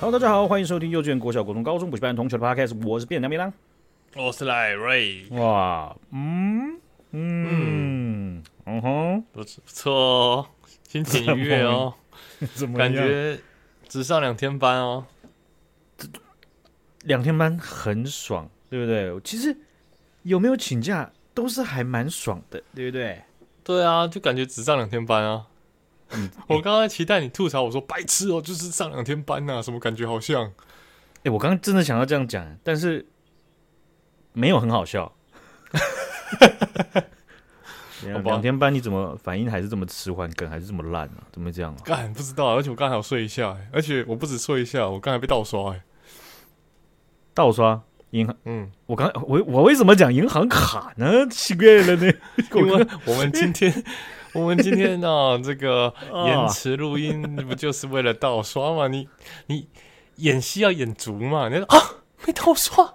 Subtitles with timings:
[0.00, 3.52] Hello，大家好，欢迎收听幼稚园、国小、国中、高中补习班同学的 Podcast，我是便当便当，
[4.14, 5.26] 我是赖瑞。
[5.30, 6.78] 哇，嗯
[7.10, 10.46] 嗯嗯哼，不错不错哦，
[10.88, 11.92] 心情愉悦哦，
[12.54, 13.40] 怎么感觉
[13.88, 15.04] 只上两天班哦，
[17.02, 19.20] 两天班很爽，对不对？
[19.24, 19.56] 其实
[20.22, 23.20] 有没有请假都是还蛮爽的，对不对？
[23.64, 25.46] 对啊，就感觉只上两天班啊。
[26.12, 30.52] 嗯， 我刚刚期待你吐槽，我说白痴哦，就是上两天班呐、啊，什么感觉好像？
[31.18, 33.06] 哎、欸，我刚刚真的想要这样讲，但是
[34.32, 35.12] 没有很好笑。
[38.24, 41.18] 两天班你怎么反应还是这么迟缓，梗还是这么烂啊？
[41.32, 41.82] 怎么会这样啊？
[41.84, 45.82] 干不知道，而且我刚才有睡一下，而且我不止睡一下，我刚才被盗刷，哎，
[47.34, 48.36] 盗刷银行？
[48.44, 51.26] 嗯，我刚我我为什么讲银行卡呢？
[51.28, 52.06] 奇怪了呢，
[52.54, 53.84] 因为我们今天。
[54.34, 55.92] 我们今天呢、啊， 这个
[56.26, 58.88] 延迟录音不就是为了盗刷吗？
[58.88, 59.08] 你
[59.46, 59.68] 你
[60.16, 61.48] 演戏要演足嘛？
[61.48, 61.78] 你说啊，
[62.26, 62.94] 没盗刷，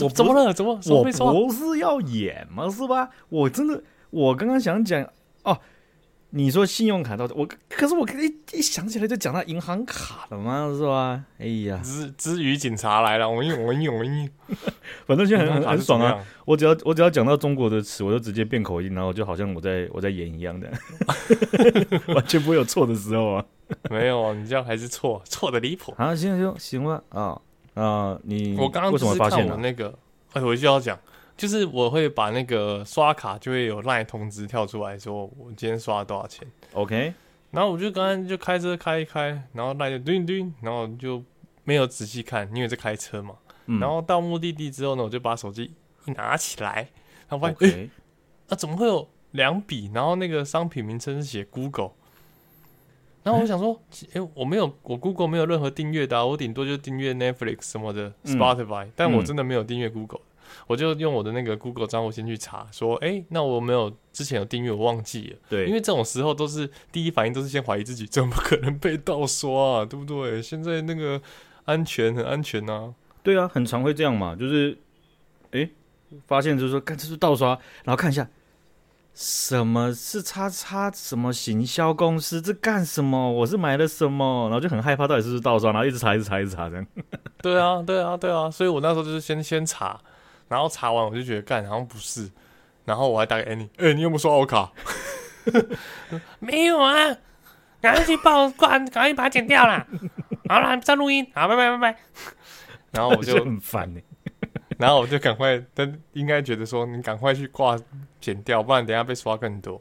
[0.00, 0.52] 我怎么了？
[0.52, 0.78] 怎么？
[0.92, 1.04] 我
[1.46, 2.68] 不是要演吗？
[2.70, 3.10] 是吧？
[3.28, 5.06] 我真的，我刚刚想讲
[5.44, 5.58] 哦。
[6.34, 11.22] 你说信用卡到我，可是我一一想起来就讲到银行卡了嘛，是吧？
[11.38, 14.28] 哎呀，之之余警察来了，我用我用我用，
[15.06, 16.18] 反正现在很很爽啊！
[16.46, 20.72] 我只要我只要讲到中国的词，我就直接变口音，然后就好像我在我在演一样的，
[22.14, 23.44] 完全不会有错的时候啊！
[23.90, 25.92] 没有啊，你这样还是错错的离谱。
[25.98, 27.38] 啊，行行行了啊
[27.74, 28.18] 啊！
[28.22, 29.94] 你我刚刚为什么发现我那个？
[30.32, 30.98] 哎，我就要讲。
[31.36, 36.46] 就是我会把那个刷卡，就会有 LINE 通知跳出来说我今天刷了多少钱。
[36.72, 37.12] OK，
[37.50, 41.22] 然后我就刚刚就开车开一开，然后 LINE 就叮叮，然后就
[41.64, 43.34] 没有仔细看，因为在开车嘛。
[43.66, 45.72] 嗯、然后到目的地之后呢，我就把手机
[46.06, 46.88] 一拿起来，
[47.28, 47.88] 然后发现，哎 Okay.，
[48.48, 49.90] 那、啊、怎么会有两笔？
[49.94, 51.92] 然后那个商品名称是写 Google。
[53.22, 53.80] 然后我想说，
[54.14, 60.20] 哎、欸，我没有，我 Google 没有任何订阅的、啊，我顶多就订阅 Netflix 什么的，Spotify，、嗯、但我真的没有订阅 Google。
[60.66, 65.36] 我就用我的那个 Google 账户先去查，说，哎、欸，那我没有之前有订阅，我忘记了。
[65.48, 69.84] 对，因为这种时候都是第一反应都是先怀疑自己，怎么可能被盗刷啊？
[69.84, 70.40] 对不对？
[70.42, 71.20] 现在那个
[71.64, 72.94] 安全很安全啊。
[73.22, 74.76] 对啊，很常会这样嘛，就是，
[75.52, 75.70] 哎、欸，
[76.26, 77.50] 发现就是说，看这是盗刷，
[77.84, 78.28] 然后看一下，
[79.14, 83.30] 什么是叉叉什么行销公司，这干什么？
[83.30, 84.48] 我是买了什么？
[84.50, 85.70] 然后就很害怕，到底是不是盗刷？
[85.70, 86.86] 然后一直查，一直查，一直查，这样。
[87.40, 90.00] 对啊，对啊，对啊，所以我那时候就是先先查。
[90.52, 92.30] 然后查完我就觉得干好像不是，
[92.84, 94.70] 然后我还打给 Annie，哎，你有没有刷我卡？
[96.40, 96.94] 没有啊，
[97.80, 99.86] 赶快去报关，赶快把它剪掉啦。
[100.46, 101.98] 好了，再录音，好，拜拜拜拜。
[102.90, 104.00] 然后我就很烦呢，
[104.76, 107.74] 然后我就赶快，但应该觉得说你赶快去挂
[108.20, 109.80] 剪掉，不然等下被刷更多。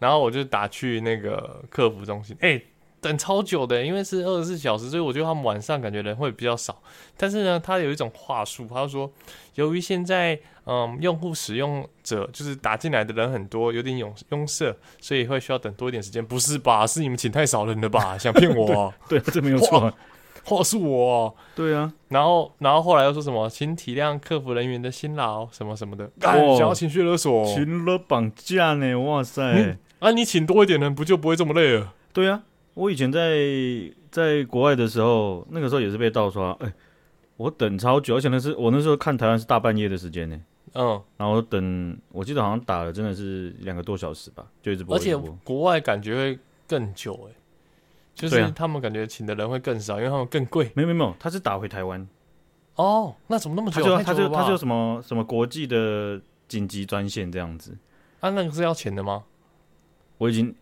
[0.00, 2.60] 然后我就打去那个客服中心，哎。
[3.04, 6.74] 等超久的，因为是二十四小时，所以我觉得他们晚上感觉人会比较少。
[7.18, 9.12] 但是呢，他有一种话术，他就说，
[9.56, 16.24] 由于现在嗯用户使用者就是打进来的人很多，有点拥拥塞，所以会需要等多一点时间。
[16.24, 16.86] 不是吧？
[16.86, 18.16] 是你们请太少人了吧？
[18.16, 18.96] 想骗我啊？
[19.06, 19.92] 对，对，这没有错，
[20.44, 21.32] 话是我啊。
[21.54, 21.92] 对啊。
[22.08, 26.06] 然后，然后后来又说什么，请体谅客服人员的辛劳，什么什么的。
[26.22, 28.98] 哦，想要情绪勒索，情勒绑架呢？
[28.98, 29.42] 哇塞！
[29.42, 31.92] 嗯、啊，你请多一点人，不就不会这么累了？
[32.14, 32.44] 对啊。
[32.74, 33.38] 我以前在
[34.10, 36.74] 在国外的时候，那个时候也是被盗刷，哎、欸，
[37.36, 40.40] 我等超久，而且那是我那时候看台湾是大半夜的时间呢，
[40.74, 47.34] 嗯，然后等，我记得好像打了真的是两个多小时吧，就一直播，直播，而且国外感觉会更久，哎，
[48.14, 50.70] 就是他们感觉请的人会更少，因为他们更贵。
[50.74, 52.04] 没有没有没有，他是打回台湾，
[52.74, 53.82] 哦，那怎么那么久？
[53.82, 57.76] 他就他就他就什么什么国际的紧急专线这样子，
[58.18, 59.22] 啊，那个是要钱的吗？
[60.18, 60.52] 我已经。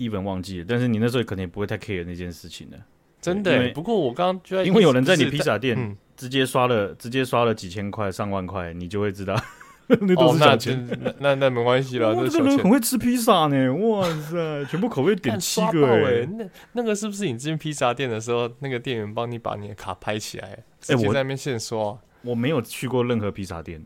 [0.00, 2.80] 一本忘记了，但是你那时候可能也不会太 care 那件事情的，
[3.20, 3.70] 真的。
[3.72, 9.38] 不过我刚刚就因为有人在你披萨店直接刷了，直接刷了几千块、上万块，你就会知道
[9.86, 10.88] 那都是小钱。
[11.18, 16.26] 那那没关系了，这个人很会吃披萨呢，哇塞，全部口味点七个哎。
[16.26, 21.98] 那那个是不是你进披萨店的时候，那个店员帮你把你的卡拍起来，直接在那边现刷？
[22.22, 23.84] 我没有去过任何披萨店，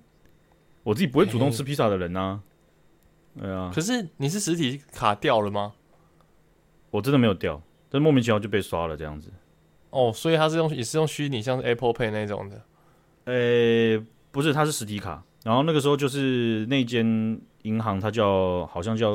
[0.85, 2.41] 我自己不会主动吃披萨的人呐。
[3.37, 5.73] 对啊，可是你是实体卡掉了吗？
[6.95, 7.61] 我真的没有掉，
[7.91, 9.29] 但莫名其妙就被刷了这样子。
[9.91, 12.63] 哦，所以他是用也是用虚拟，像是 Apple Pay 那种的。
[13.25, 15.21] 呃、欸，不是，它是实体卡。
[15.43, 17.05] 然后那个时候就是那间
[17.63, 19.11] 银行，它叫好像叫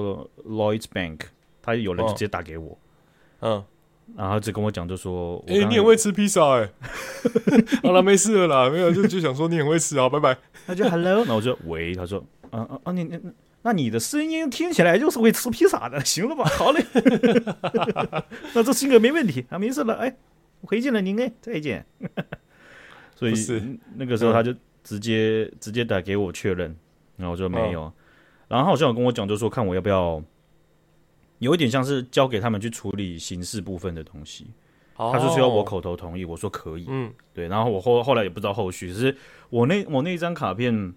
[0.45, 1.21] Lloyds Bank，
[1.61, 2.77] 他有人就直接打给我，
[3.39, 3.63] 嗯，
[4.17, 6.69] 然后只跟我讲就说，哎、欸，你很会吃披萨哎。
[7.81, 10.37] 好了，没事了啦，没有就就想说你很会吃啊，拜拜。
[10.67, 12.21] 他就 Hello，那我就喂，他说，
[12.51, 13.17] 啊啊啊，你你。
[13.61, 16.45] 那你的声音听起来就是会吃披萨的， 行了吧？
[16.45, 16.83] 好嘞，
[18.55, 19.95] 那这性格没问题啊，没事了。
[19.95, 20.15] 哎，
[20.61, 21.85] 回见了您哎，再见。
[23.15, 23.33] 所以
[23.95, 26.73] 那个时候他就直接、嗯、直接打给我确认，
[27.17, 27.81] 然后我说没有。
[27.81, 27.93] 哦、
[28.47, 30.23] 然后好像有跟我讲，就说看我要不要，
[31.39, 34.47] 有一点像是交给他们去处理刑事部分的东西。
[34.95, 36.85] 哦、他说需要我口头同意，我说可以。
[36.87, 37.49] 嗯，对。
[37.49, 39.17] 然后我后后来也不知道后续，只是
[39.49, 40.93] 我那我那一张卡片，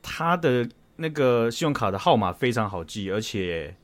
[0.00, 3.76] 他的那个信用卡的号码非常好记，而且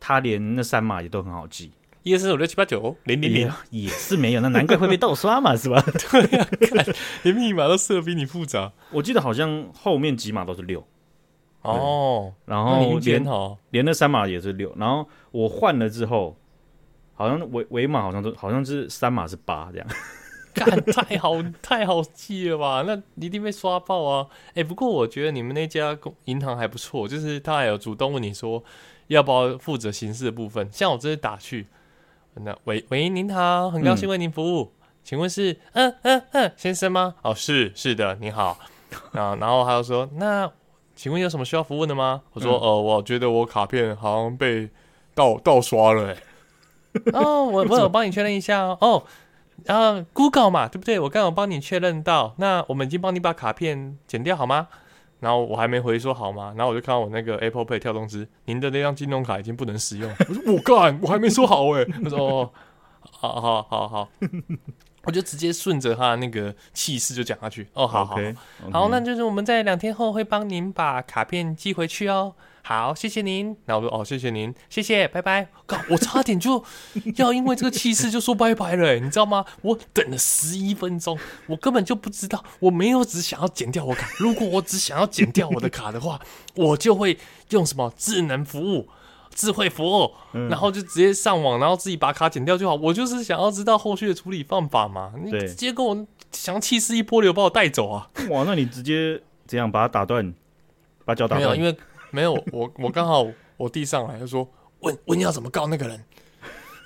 [0.00, 1.72] 他连那三码也都很好记。
[2.02, 5.82] 一二三四五六七八九零零零也是没有，那难怪会被盗刷嘛， 是吧？
[6.10, 6.84] 对呀、啊，
[7.24, 8.72] 连密码都设比你复杂。
[8.90, 10.86] 我记得好像后面几码都是六
[11.62, 13.24] 哦，然后连
[13.70, 16.36] 连那三码也是六，然后我换了之后，
[17.14, 19.88] 好像尾尾码好像都好像是三码是八这样，
[20.64, 22.84] 干太好太好记了吧？
[22.86, 24.26] 那一定被刷爆啊！
[24.50, 28.62] 哎、欸，不过我觉得你们那家公银行还不错，就是他还有主动问你说
[29.08, 31.66] 要不要负责刑事的部分，像我这次打去。
[32.34, 37.14] 那喂喂，您好，很高兴为您服务，嗯、请问是嗯嗯嗯先生吗？
[37.22, 38.58] 哦，是是的，你好。
[39.12, 40.48] 啊，然后他就说，那
[40.94, 42.22] 请问有什么需要服务的吗？
[42.32, 44.68] 我说，呃、嗯，我觉得我卡片好像被
[45.14, 46.16] 盗盗刷了、欸。
[47.12, 48.78] 哦，我我有帮你确认一下哦。
[48.80, 49.02] 哦，
[49.66, 50.98] 啊，Google 嘛，对不对？
[51.00, 54.68] 我刚刚有帮你确认到，那我们已经帮你把卡片剪掉好吗？
[55.20, 56.52] 然后我还没回说好吗？
[56.56, 60.14] 然后我就看到我那个 Apple Pay 跳通知，您的那张金融卡已经不能使用。
[60.28, 61.84] 我说我干，我还没说好哎、欸。
[62.04, 62.50] 他说哦，
[63.10, 64.08] 好好好好，
[65.04, 67.66] 我就直接顺着他那个气势就讲下去。
[67.72, 68.34] 哦，好好 okay,
[68.66, 68.72] okay.
[68.72, 72.34] 好，那就是我们在两天后会帮您把卡片寄回去哦。
[72.66, 73.54] 好，谢谢您。
[73.66, 75.46] 然后我说哦，谢谢您，谢谢，拜拜。
[75.68, 76.64] 靠，我差点就
[77.16, 79.44] 要因为这个气势就说拜拜了，你知道吗？
[79.60, 84.08] 我等了十一分钟，我根本就不知道，我没有只想要剪掉我卡。
[84.18, 86.18] 如果我只想要剪掉我的卡的话，
[86.54, 87.18] 我就会
[87.50, 88.88] 用什么智能服务、
[89.34, 90.12] 智慧服务，
[90.48, 92.74] 然后就直接上网，然后自己把卡剪掉就好。
[92.76, 95.12] 我就是想要知道后续的处理方法嘛。
[95.22, 98.08] 你直接跟我想气势一波流把我带走啊！
[98.30, 100.32] 哇，那你直接这样把它打断，
[101.04, 101.76] 把脚打断，因为。
[102.14, 103.26] 没有，我我刚好
[103.56, 104.48] 我弟上来就说
[104.80, 106.04] 问问要怎么告那个人，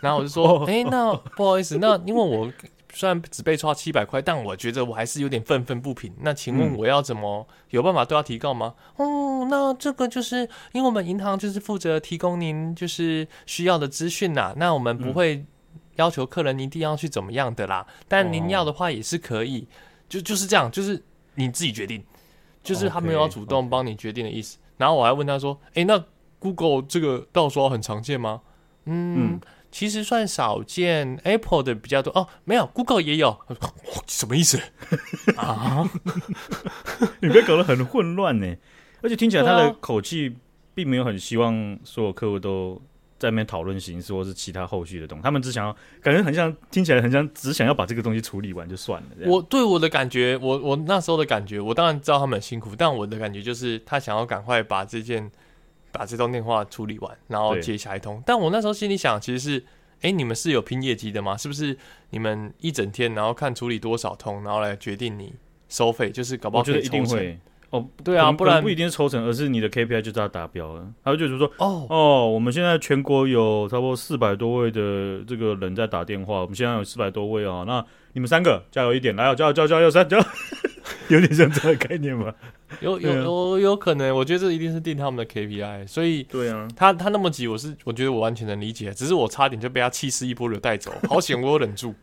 [0.00, 2.50] 然后我就说，哎、欸，那不好意思，那因为我
[2.94, 6.10] 虽然只被抓七百块，但我觉得我还是有点愤愤不平。
[6.22, 8.74] 那请问我要怎么有办法对他提告吗？
[8.96, 15.44] 哦，那这个就是因为我们银行就是负责提供您就是需要的资讯呐，那我们不会
[15.96, 19.68] 要求客人一定要去怎么样的啦，但您要的话也是可以，
[20.08, 21.04] 就就是这样，就是
[21.34, 22.02] 你自己决定，
[22.62, 24.56] 就是他没有要主动帮你决定的意思。
[24.78, 26.02] 然后我还问他说：“诶，那
[26.38, 28.40] Google 这个盗刷很常见吗？”
[28.86, 29.40] 嗯，嗯
[29.70, 32.26] 其实算少见，Apple 的比较多哦。
[32.44, 33.38] 没有，Google 也有。
[34.06, 34.58] 什么意思
[35.36, 35.86] 啊？
[37.20, 38.56] 你别搞得很混乱呢。
[39.02, 40.34] 而且听起来他的口气
[40.74, 42.80] 并没有很希望所有客户都
[43.18, 45.22] 在那边讨论形式或是其他后续的东西。
[45.24, 49.08] 他们只想要，感觉很像，听起来很像，只想要把这个东西处理完就算了。
[49.26, 55.30] 我对我的感觉，我我那时候的感觉，我当然知道他们很辛苦，但我的感觉就是他想要赶快把这件
[55.90, 58.22] 把这通电话处理完，然后接下一通。
[58.24, 59.64] 但我那时候心里想，其实是，
[60.02, 61.36] 哎，你们是有拼业绩的吗？
[61.36, 61.76] 是不是
[62.10, 65.34] 你们一整天，然后看处理多少通，然后来决定你
[65.68, 66.10] 收费？
[66.10, 67.38] 就是搞不好觉得一定会。
[67.70, 70.86] 哦，对啊，不然不一定是抽成，而是你的 KPI 就是要达标了。
[71.02, 77.84] 还有就是说，哦哦，我们现在全国有差不多四百多位的这个人在打电话，我们现在有四百多位啊、哦，那
[78.14, 80.24] 你们三个加油一点，来，加油加油加油三加油，
[81.08, 82.34] 有点像这个概念吧？
[82.80, 91.94] 有有有有可能，我觉得这一定是定他们的 KPI，所以对啊，他他那么急，我是我觉得我完全能理解，只是我差点就被他气势一波流带走，好险我有忍住。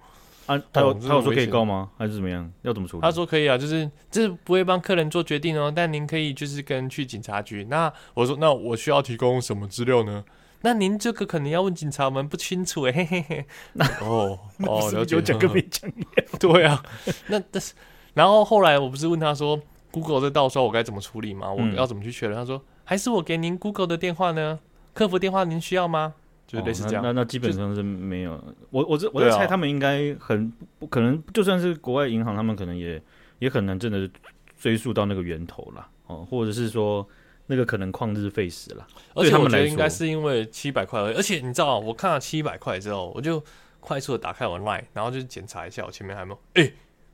[0.45, 1.89] 啊，他有他有说可以告吗？
[1.97, 2.51] 还是怎么样？
[2.61, 3.01] 要怎么处理？
[3.01, 7.63] 他说可以啊，就是这不会帮客人做决定哦，但您可以就是跟去警察局。
[7.65, 10.23] 那我说，那我需要提供什么资料呢？
[10.61, 13.45] 那您这个可能要问警察，我们不清楚哎，嘿嘿嘿。
[13.73, 16.39] 那哦哦，了解，讲个没讲一样。
[16.39, 16.83] 对啊，
[17.27, 17.73] 那但是，
[18.13, 19.59] 然后后来我不是问他说
[19.91, 21.51] ，Google 这盗刷我该怎么处理吗？
[21.51, 22.35] 我要怎么去确认？
[22.35, 24.59] 他说，还是我给您 Google 的电话呢？
[24.93, 26.13] 客服电话您需要吗？
[26.47, 28.41] 就类似这样，哦、那那，那基本上是没有。
[28.69, 33.01] 我我这我在猜，他们应该很不可能，就算是国外银行，他们可能也
[33.39, 34.07] 也很难真的
[34.55, 37.07] 追溯到那个源头了哦，或者是说
[37.47, 38.85] 那个可能旷日费时了。
[39.15, 41.15] 而且我觉得应该是因为七百块而已。
[41.15, 43.43] 而且你知道，我看到七百块之后，我就
[43.79, 46.39] 快速的打开我 Line，然后就检查一下我前面还有没有。
[46.53, 46.73] 哎、欸，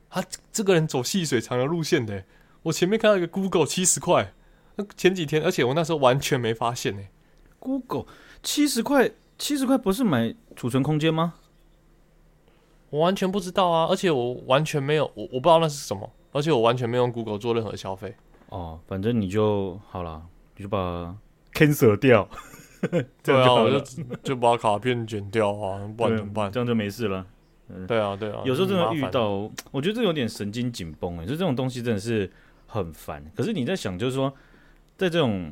[0.10, 0.22] 他
[0.52, 2.22] 这个人走细水长流路线的，
[2.64, 4.34] 我前面看到一个 Google 七十块，
[4.76, 7.02] 那前几天，而且我那时候完全没发现呢。
[7.58, 8.06] Google
[8.44, 9.10] 七十块。
[9.42, 11.34] 七十块不是买储存空间吗？
[12.92, 18.14] 我完全不知道啊，而且我完全没有，我我不知道那是什么，而且我完全没有用 Google 做任何消费。
[18.50, 20.22] 哦，反正你就好了，
[20.58, 21.18] 你就把
[21.54, 22.30] cancel 掉，
[23.24, 26.52] 对啊，我就就把卡片剪掉啊，不然怎么办？
[26.52, 27.26] 这样就没事了。
[27.70, 32.32] 嗯，对啊，对啊，有时候真的遇到，我觉得这有点神经紧绷哎，就这种东西真的是
[32.68, 33.26] 很烦。
[33.36, 34.32] 可是你在想，就是说，
[34.98, 35.52] 在这种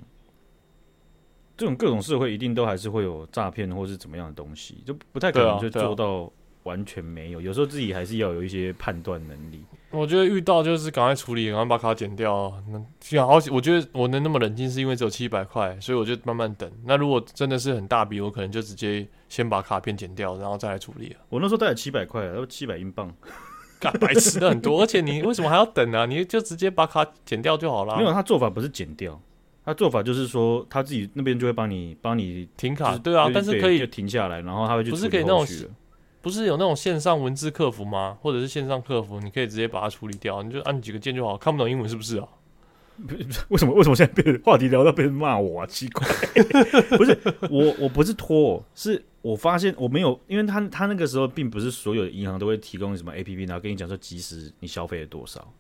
[1.59, 6.31] 这种各种社会，一定都还是会有诈骗或是怎么样的东西，就不太可能就做到
[6.63, 7.41] 完全没有。
[7.41, 9.61] 有时候自己还是要有一些判断能力。
[9.91, 12.53] 我觉得遇到就是赶快处理，赶快把卡剪掉。
[12.71, 16.71] 那幸好，我觉得我能那么冷静，是因为只有七百块，所以我就慢慢等。
[16.85, 21.13] 那如果真的是很大笔，我可能就直接先把卡片剪掉，然后再来处理。
[21.27, 23.13] 我那时候带了七百块，然后七百英镑，
[23.79, 24.79] 干白痴的很多。
[24.81, 26.05] 而且你为什么还要等呢、啊？
[26.05, 27.97] 你就直接把卡剪掉就好了。
[27.99, 29.19] 没有，他做法不是剪掉，
[29.69, 32.97] 他做法就是说他自己那边就会帮你帮你停卡。
[32.97, 34.89] 对啊，但是可以就停下来，然后他会去。
[34.89, 35.45] 不是可以那种。
[36.21, 38.17] 不是有那种线上文字客服吗？
[38.21, 41.38] 或者是线上客服，你可以直接把它处理掉，你就按几个键就好。
[41.38, 42.27] 看不懂英文是不是啊？
[43.47, 43.73] 为什么？
[43.73, 45.65] 为什么现在被话题聊到被人骂我啊？
[45.65, 46.05] 奇怪，
[46.97, 47.17] 不是
[47.49, 55.53] 我，我不是拖，是我发现我没有，因为他他那个时候并不是所有的银行都会提供什么 APP，然后跟你讲说即时你消费了多少。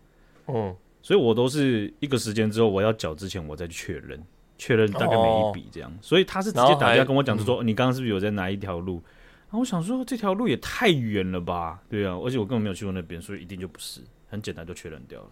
[0.47, 4.23] 嗯，所以我都是一个时间之后我要缴之前我再去确认，
[4.57, 5.89] 确认大概每一笔这样。
[5.89, 9.01] 哦、所以他是直接打电话跟我讲，就说、嗯、你刚刚是不是有在哪一条路？
[9.49, 11.79] 然后我想说，这条路也太远了吧？
[11.89, 15.27] 对啊，而且我根本没有去过那边，所以一定就不是，很简单就确认掉了。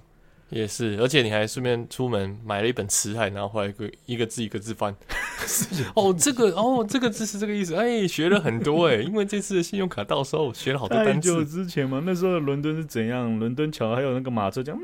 [0.50, 4.96] 也是，而且你还顺便出门买了一本辞海，然后回来一个一个字一个字翻。
[5.94, 7.76] 哦，这个哦，这个字是这个意思。
[7.76, 11.30] 哎，学了很多哎， 因为这次的信用卡到时候学了好多单词。
[11.30, 13.38] 太久之前嘛，那时候的伦敦是怎样？
[13.38, 14.82] 伦敦桥还有那个马车这样。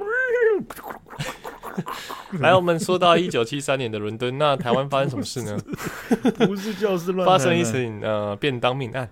[2.39, 5.57] 来，我们说到一九七三年的伦敦，那台湾发生什么事呢？
[6.45, 9.10] 不是教师乱，发生一起呃便当命案。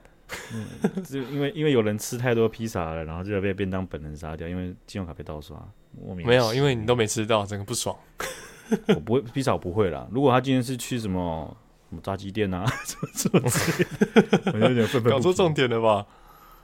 [0.54, 0.66] 嗯，
[1.04, 5.58] 就因为因为有人吃太多披萨了，然后就要被便当本人杀掉，因为信用卡被盗刷。
[5.98, 7.96] 我没有，因为你都没吃到，整个不爽。
[8.88, 10.08] 我不会披萨，我不会啦。
[10.12, 11.58] 如果他今天是去什么
[11.90, 13.90] 什么炸鸡店啊，什 么什么之类
[14.24, 15.12] 的，我有点愤愤。
[15.12, 16.06] 搞错重点了吧？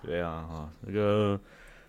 [0.05, 1.37] 对啊，哈，那个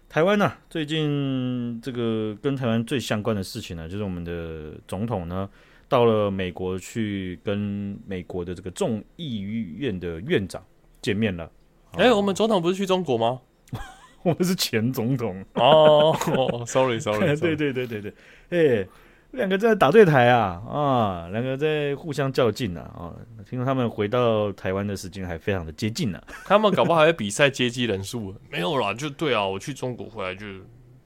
[0.08, 5.48] 台湾呢，最近这个跟台湾最相关的事情呢，就是我们的总统呢
[5.86, 10.64] 到了美国去跟美国的这个众议院的院长
[11.02, 11.50] 见面了。
[11.92, 13.40] 哎、欸，我们总统不是去中国吗？
[14.24, 16.16] 我们是前总统哦。
[16.34, 18.14] 哦，sorry，sorry， 对对对对对，
[18.48, 18.88] 哎、欸，
[19.32, 23.12] 两个在打对台啊啊，两个在互相较劲啊啊！
[23.48, 26.24] 听说他们回到台湾的时间还非常的接近呢、啊。
[26.46, 28.34] 他们搞不好还会比赛接机人数？
[28.50, 30.46] 没有啦，就对啊，我去中国回来就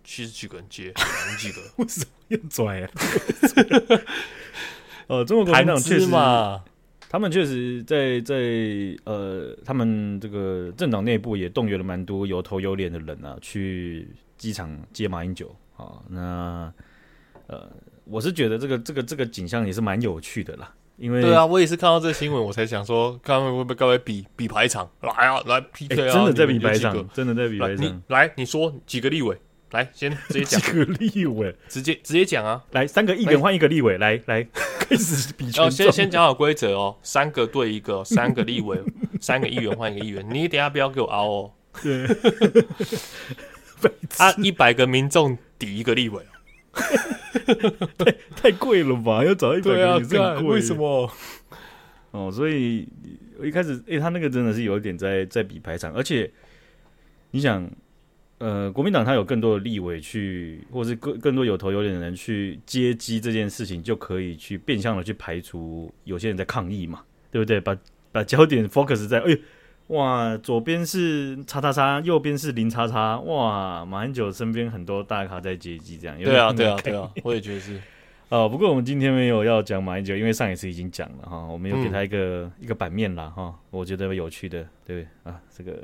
[0.04, 1.60] 七十几个人接，十几个？
[1.82, 2.90] 为什么要拽啊？
[5.08, 6.62] 呃， 中国国民党确实嘛。
[7.08, 8.36] 他们确实在在
[9.04, 16.00] 呃，他们这个政党内部也动员了蛮多有头有脸的人啊，去机场接马英九啊。
[16.08, 16.72] 那
[17.48, 17.70] 呃，
[18.04, 20.72] 我是觉得这个这个这个景象也是蛮有趣的啦。
[20.98, 28.02] 因为对啊，我也是看到这个新闻，我才想说，看会不会各位比比排场来啊，来 PK 啊，真的在比排场，真的在比排场。
[28.08, 29.36] 来，你说几个立委？
[29.70, 32.62] 来，先直接讲几个立委，直接直接讲啊！
[32.72, 34.46] 来，三个议员换一个立委，来来
[34.78, 35.50] 开始比。
[35.58, 38.78] 哦，先先讲好规则哦，三个对一个，三个立委，
[39.18, 40.24] 三个议员换一个议员。
[40.30, 41.50] 你等下不要给我凹哦。
[41.82, 42.04] 对。
[44.18, 46.22] 啊， 一百个民众抵一个立委，
[47.98, 49.24] 太太贵了吧？
[49.24, 51.10] 要找一百个也是很贵，为什么？
[52.10, 52.88] 哦，所以
[53.38, 56.30] 我一开始，哎，他那个真的是有一点在在比排场，而且
[57.30, 57.70] 你想。
[58.38, 67.60] 呃，国民党他有更多的立委去，或是更更多有头有脸的人去接机这件事情，就可以去变相的去排除有些人在抗议嘛，对不对？
[67.60, 67.78] 把
[68.10, 69.36] 把焦点 focus 在，哎呦，
[69.92, 76.16] 哇，左边是叉叉叉，右边是零叉叉，哇，马英九身边很多大咖在接机，这样。
[76.18, 77.80] 对啊，对啊，对啊，我也觉得是。
[78.30, 85.78] 哦，不过我们今天没有要讲马英九，因为上一次已经讲了哈，我们有给他一个、嗯、一个版面啦哈，我觉得有趣的，对啊，这个。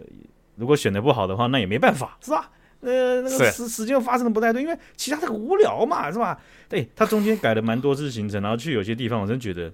[0.56, 2.50] 如果选的不好的话，那也没办法，是吧？
[2.80, 6.40] 呃，那个时时间又发生的不太对，因为其他这个无聊嘛，是吧？
[6.68, 9.70] 对，他中间改了蛮多次行程，然后去有些地方，我真觉得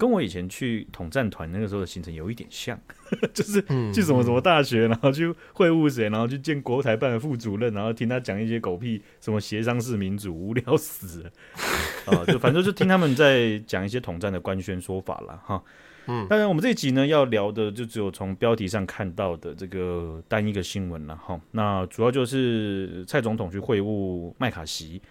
[0.00, 2.80] 跟我以前去统战团那个时候的行程有一点像，
[3.34, 3.60] 就是
[3.92, 11.30] 去什么什么大学，然后去会晤谁，然后去见国台办的副主任，然后听他讲一些狗屁什么协商式民主，无聊死了
[12.16, 12.24] 啊！
[12.26, 15.62] 就反正就听他们在讲一些统战的官宣说法了哈。
[16.06, 21.38] 嗯，当然，我们这一集呢要聊的就只有从标题上看到的这个单一个新闻了哈。
[21.50, 25.02] 那主要就是蔡总统去会晤麦卡锡。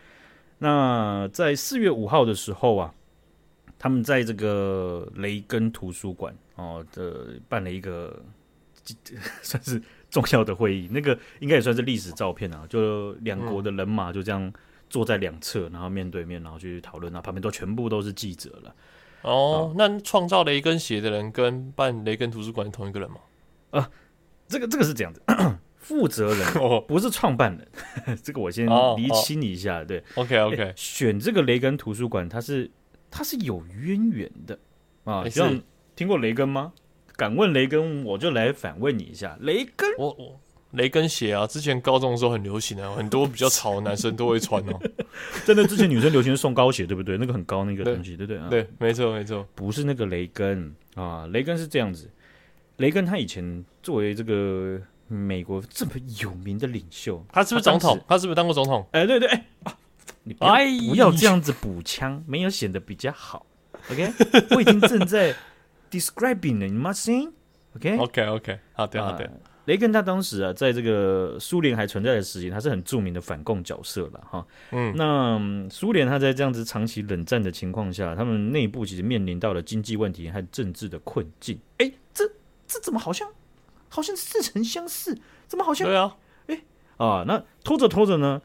[0.57, 2.93] 那在四月五号的时候啊，
[3.79, 8.21] 他们在这个雷根图书馆哦的办了一个
[9.41, 9.81] 算是
[10.11, 12.65] 重要的会议，那个应该也算是历史照片啊。
[12.69, 14.51] 就两国的人马就这样
[14.89, 18.75] 坐在两侧，然后面对面，然后去讨论啊，旁边都全部都是记者了。
[19.21, 23.17] 哦，那创造雷根鞋的人跟办雷根图书馆是同一个人吗？
[23.71, 23.89] 啊，
[24.47, 25.21] 这个这个是这样子，
[25.77, 26.47] 负责人
[26.87, 28.65] 不是创办人， 这个我先
[28.97, 29.83] 厘清一下。
[29.83, 32.71] 对，OK OK，选这个雷根图书馆，它是
[33.09, 34.57] 它是有渊源的
[35.03, 35.27] 啊。
[35.29, 35.61] 像
[35.95, 36.71] 听过雷根吗？
[37.15, 40.39] 敢问雷根，我就来反问你一下，雷根，我我
[40.71, 44.79] 雷根鞋啊，之前高中的时候很流行啊，很多比较潮的男生都会穿哦。
[45.45, 47.17] 真的，之前女生流行送高鞋，对不对？
[47.17, 48.47] 那个很高那个东西，对不对啊？
[48.49, 52.09] 对，没错没错，不是那个雷根啊，雷根是这样子，
[52.77, 54.81] 雷根他以前作为这个。
[55.11, 57.99] 美国这么有名的领袖，他是不是总统？
[58.07, 58.87] 他是不是当过总统？
[58.91, 59.45] 哎，对对哎，
[60.29, 60.53] 你不要
[60.89, 63.47] 不要这样子补枪，没有显得比较好。
[63.89, 64.13] OK，
[64.55, 65.33] 我已经正在
[65.89, 67.31] describing 了，你 must sing。
[67.75, 69.27] OK，OK，OK，好的好的。
[69.65, 74.45] 雷根他当时啊，在这个苏联还存在的时期，他是很著名的反共角色了哈。
[74.71, 81.59] 嗯，那苏联他在这样子长期冷战的情况下，他们内部其实面临到了经济问题和政治的困境。
[81.79, 82.23] 哎，这
[82.67, 83.27] 这怎么好像？
[83.89, 85.17] 好像似曾相识，
[85.47, 85.87] 怎么好像？
[85.87, 86.61] 对啊，哎
[86.97, 88.39] 啊，那拖着拖着呢，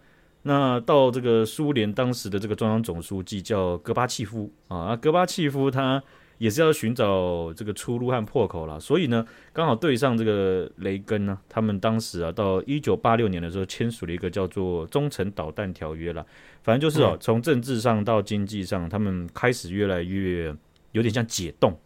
[0.45, 6.03] 那到这个苏联当时的这个中央总书记叫戈巴契夫啊，戈巴契夫他
[6.39, 16.27] 也是要寻找这个出路和破口了，所以呢，刚好对上这个雷根呢，他们当时啊，到一九八六年的时候签署了一个叫做中程导弹条约啦，
[16.63, 20.55] 反正就是哦、啊，从、嗯、政治上到经济上，他们开始越来越
[20.93, 21.79] 有点像解冻，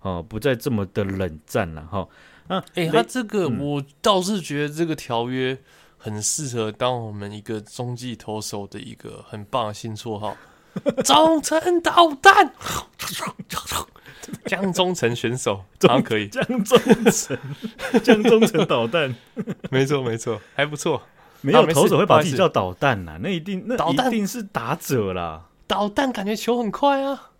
[0.00, 2.06] 啊，不再这么的冷战了哈。
[2.48, 5.56] 啊，哎、欸，他这个我倒是觉得这个条约
[6.04, 10.36] 很适合当我们一个中继投手的一个很棒的新绰号，
[11.02, 12.52] 中程导弹，
[14.44, 16.78] 江中程选手，这样可以，江中
[17.10, 17.38] 程，
[18.02, 19.16] 江中程导弹，
[19.72, 21.00] 没错没错，还不错，
[21.40, 27.30] 没有投手会把自己叫导弹呐，那一定那一定是打者啦，导弹感觉球很快啊，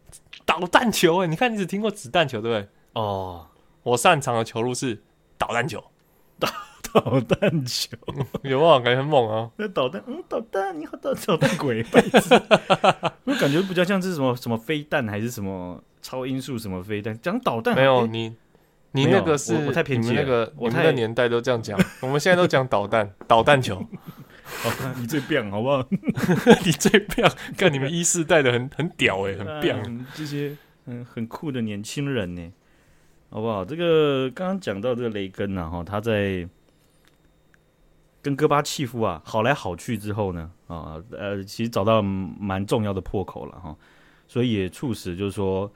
[0.46, 2.68] 导弹球哎、欸，你看你只听过子弹球对不对？
[2.94, 3.48] 哦。
[3.82, 5.02] 我擅长的球路是
[5.36, 5.84] 导弹球，
[6.94, 7.96] 导导弹球
[8.42, 9.50] 有没有感觉很猛啊？
[9.58, 11.84] 那导弹，嗯，导弹，你好，导导弹鬼，
[13.24, 17.18] 我感觉比较像是什么什么飞弹，还是什么超音速什么飞弹？
[17.20, 18.34] 讲导弹没有你，
[18.92, 23.84] 你那个是我太偏激，那个我们那个年代都这样讲，我们现在都讲导弹， 导弹球。
[25.00, 25.84] 你最棒，好不好？
[26.64, 30.54] 你最棒，看你们一世代的很很屌哎，很棒，这些
[30.86, 32.52] 嗯很酷的年轻人呢。
[33.30, 33.64] 好不好？
[33.64, 36.46] 这个刚刚讲到这个雷根啊，哈，他在
[38.24, 43.76] 跟戈巴契夫啊好来好去之后呢，啊，呃，其实找到蛮重要的破口了哈，
[44.26, 45.70] 所以也促使就是说，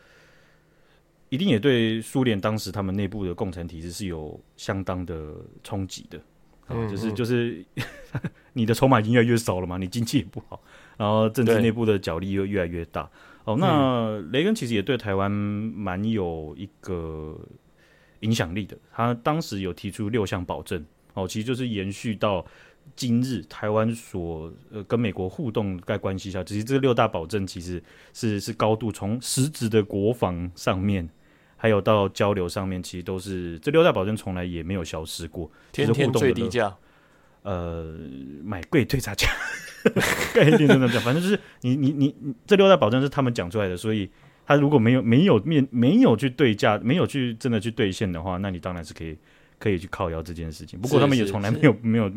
[1.28, 6.18] 一定也对苏联当时他们内部的共产体制是有相当的冲击的，
[6.66, 7.62] 啊，就是就是
[8.54, 10.58] 你的筹码已经越来越少了嘛，你经济也不好，
[10.96, 13.10] 然后政治内部的角力又越来越大。
[13.44, 17.38] 哦，那雷根其实也对台湾蛮有一个
[18.20, 18.74] 影响力的。
[18.90, 20.84] 他当时有提出六项保证，
[21.18, 22.44] 哦，其实就是延续到
[22.96, 31.08] 今日台湾所呃跟美国互动在关系下，其实这六大保证其实是是高度从实质的国防上面，
[31.56, 35.50] 还有到交流上面，其实都是这六大保证从来也没有消失过。
[35.72, 36.74] 天天最低价，
[37.42, 37.94] 呃，
[38.42, 39.28] 买贵退差价。
[40.34, 44.10] 概念真的讲，反正就是你你你你这六大保证是他们讲出来的，所以
[44.44, 49.16] 他如果没有没有面没有去对价，没有去真的去兑现的话，那你当然是可以
[49.58, 50.78] 可以去靠腰这件事情。
[50.80, 52.12] 不过他们也从来没有没有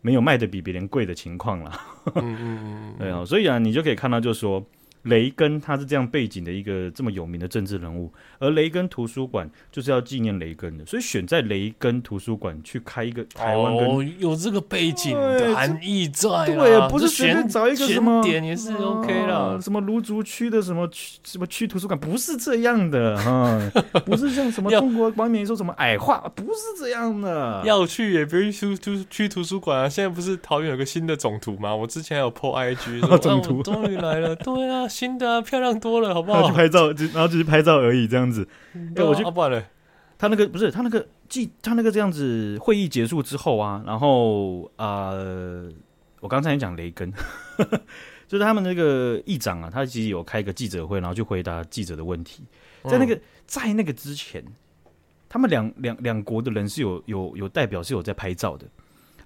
[0.00, 1.80] 没有卖的比别人贵的情况了。
[2.14, 4.64] 嗯嗯嗯， 对啊，所以啊，你就可以看到，就是说。
[5.06, 23.60] 雷根他是这样背景的一个这么有名的政治人物，而雷根图书馆就是要纪念雷根的，所以选在雷根图书馆去开一个台湾跟，哦，有这个背景的含义在，对，不是随便找一个什么点也是 OK 了，什么芦竹区的什么区什么区图书馆不是这样的哈，
[24.04, 31.72] 不是像什么中国方面说什么矮化，不是这样的，要去也不去图去图书馆啊，现在不是桃园有个新的总图吗？
[31.72, 34.88] 我之前有 po IG 说 总图终于来了，对啊。
[34.96, 36.48] 新的、啊、漂亮多了，好不好？
[36.48, 38.48] 去拍照，就然后只是拍照而已，这样子。
[38.94, 39.22] 对，我去。
[39.24, 39.62] 不然
[40.16, 42.56] 他那个不是他那个记，他那个这样子。
[42.58, 45.68] 会议结束之后啊，然后呃，
[46.20, 47.12] 我刚才也讲雷根，
[48.26, 52.42] 就是他们那个议长啊，他其实有开一个记者会，然后去回答记者的问题。
[52.84, 54.42] 在那个、嗯、在那个之前，
[55.28, 58.64] 他们两两两国的人是有有有代表是有在拍照的。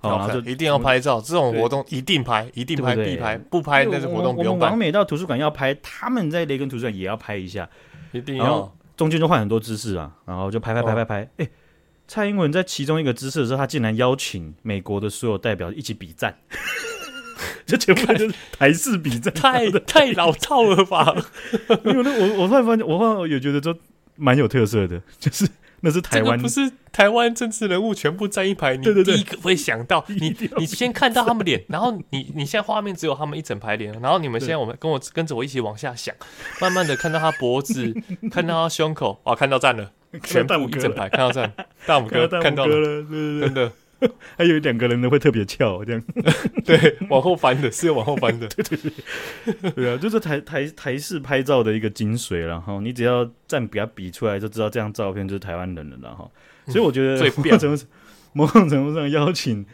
[0.00, 4.70] 好，然后就一定要拍照，这种活动一定拍，一定拍，必拍，不拍那种活动不用办。
[4.70, 7.68] 我们每到图书馆要拍，他们在雷根图书馆也要拍一下，
[8.12, 8.74] 一定要。
[8.96, 11.30] 中间就换很多姿势啊，然后就拍拍拍拍拍。
[11.36, 11.48] 哎，
[12.08, 16.34] 蔡英文在其中一个姿势的时候，他竟然邀请美国的所有代表一起比赞，
[17.66, 21.14] 就全部就是台式比赞，太太老套了吧？
[21.84, 23.74] 因为我我突然发现，我突然也觉得这
[24.16, 25.46] 蛮有特色的，就是。
[25.82, 36.14] 那是台湾，不是台湾政治人物全部站一排，你第一个会想到 你，你先看到他们脸， 然后你你现在画面只有他们一整排脸，然后你们现在我们跟我跟着我一起往下想，
[36.60, 37.94] 慢慢的看到他脖子，
[38.30, 39.90] 看到他胸口，哦，看到站了，
[40.22, 41.52] 全部一整排看到站，
[41.86, 42.74] 大拇哥看到了，
[43.08, 43.72] 真的。
[44.36, 46.02] 还有两个人呢，会特别翘，这样，
[46.64, 48.90] 对，往后翻的，是要往后翻的，对 对
[49.60, 56.30] 对，对啊，就是台台台式拍照的一个精髓，然后你只要站比较比出来，就知道这张照片就是台湾人了，然后，
[56.66, 57.84] 所以我觉得某种程度
[58.32, 59.64] 某种程度上邀请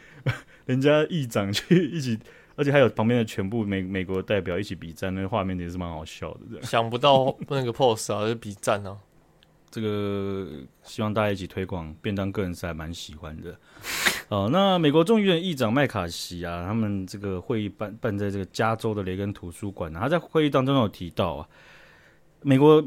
[0.65, 2.19] 人家议长去一起，
[2.55, 8.97] 而且还有旁边的全部美美国代表一起比赞，那个画面也是蛮好笑的，想不到那个 pose 啊，就比赞啊。
[9.69, 10.47] 这个
[10.83, 13.57] 希望大家一起推广便当，个人是还蛮喜欢的。
[14.29, 21.47] 哦，那美国众议院议长麦卡锡啊，他们这个会议办办在这个加州的雷根图书馆，他在会议当中有提到啊，
[22.41, 22.83] 美国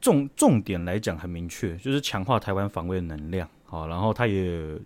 [0.00, 3.48] 重重点来讲很明确，就是强化台湾防卫的能量。
[3.64, 4.78] 好，然后他也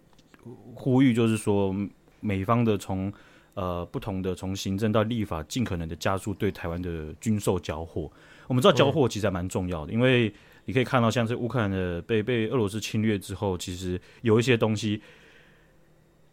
[0.74, 1.74] 呼吁，就是说
[2.20, 3.12] 美方的从
[3.52, 8.10] 呃不同的从行政到立法，尽可能的加速对台湾的军售交货。
[8.46, 10.32] 我们知道交货其实还蛮重要的，因为
[10.68, 15.00] 你可以看到，像是乌克兰的被被俄罗斯侵略之后，其实有一些东西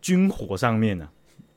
[0.02, 1.08] 军火上面呢、啊，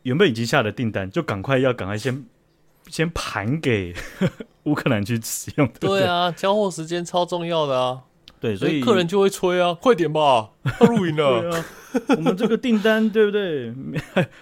[0.04, 2.24] 原本已经下了订单，就赶快要赶快先
[2.86, 3.92] 先盘给
[4.62, 5.66] 乌克兰去使用。
[5.80, 8.04] 对，对啊，交货时间超重要的啊。
[8.38, 11.50] 对，所以客人就会催啊，快点吧，要录影了。
[11.50, 11.64] 啊、
[12.10, 13.74] 我们这个订单对不对？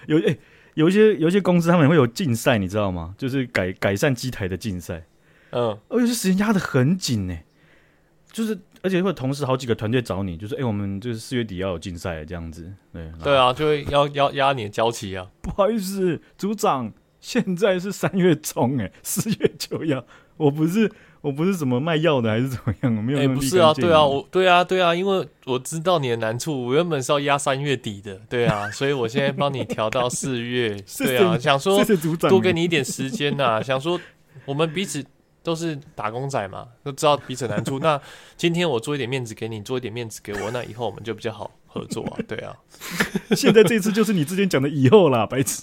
[0.09, 0.39] 有诶、欸，
[0.75, 3.15] 有一些有一些公司他们会有竞赛，你知道吗？
[3.17, 5.07] 就是改改善机台的竞赛。
[5.53, 7.35] 嗯，而且时间压的很紧呢。
[8.37, 15.27] 就是，而且会同时好几个团队找你，就是，哎、欸，我们就是四月底要有竞赛这样子，对，对啊，就会要要压你的交期啊。
[15.41, 20.05] 不好意思，组长，现在是三月中，哎， 四月就要，
[20.37, 22.95] 我不是我不是什么卖药的，还是怎么样？
[22.95, 23.29] 我没有哎、欸。
[23.29, 31.83] 不是啊，对啊，我对啊，对啊，因为我知道你的难处，我原本是要压三月底的，对啊， 所以我现在帮你调到四月，对啊，想说
[32.29, 33.99] 多给你一点时间呐、啊，想说
[34.45, 35.03] 我们彼此。
[35.47, 37.79] 都是打工仔嘛，都知道彼此难处。
[37.81, 38.01] 那
[38.37, 42.19] 今天我做一点面子给你，做一点面子给我，那以后我们就比较好合作啊。
[42.27, 42.53] 对啊，
[43.37, 45.63] 现在这次就是你之前讲的以后啦，白痴。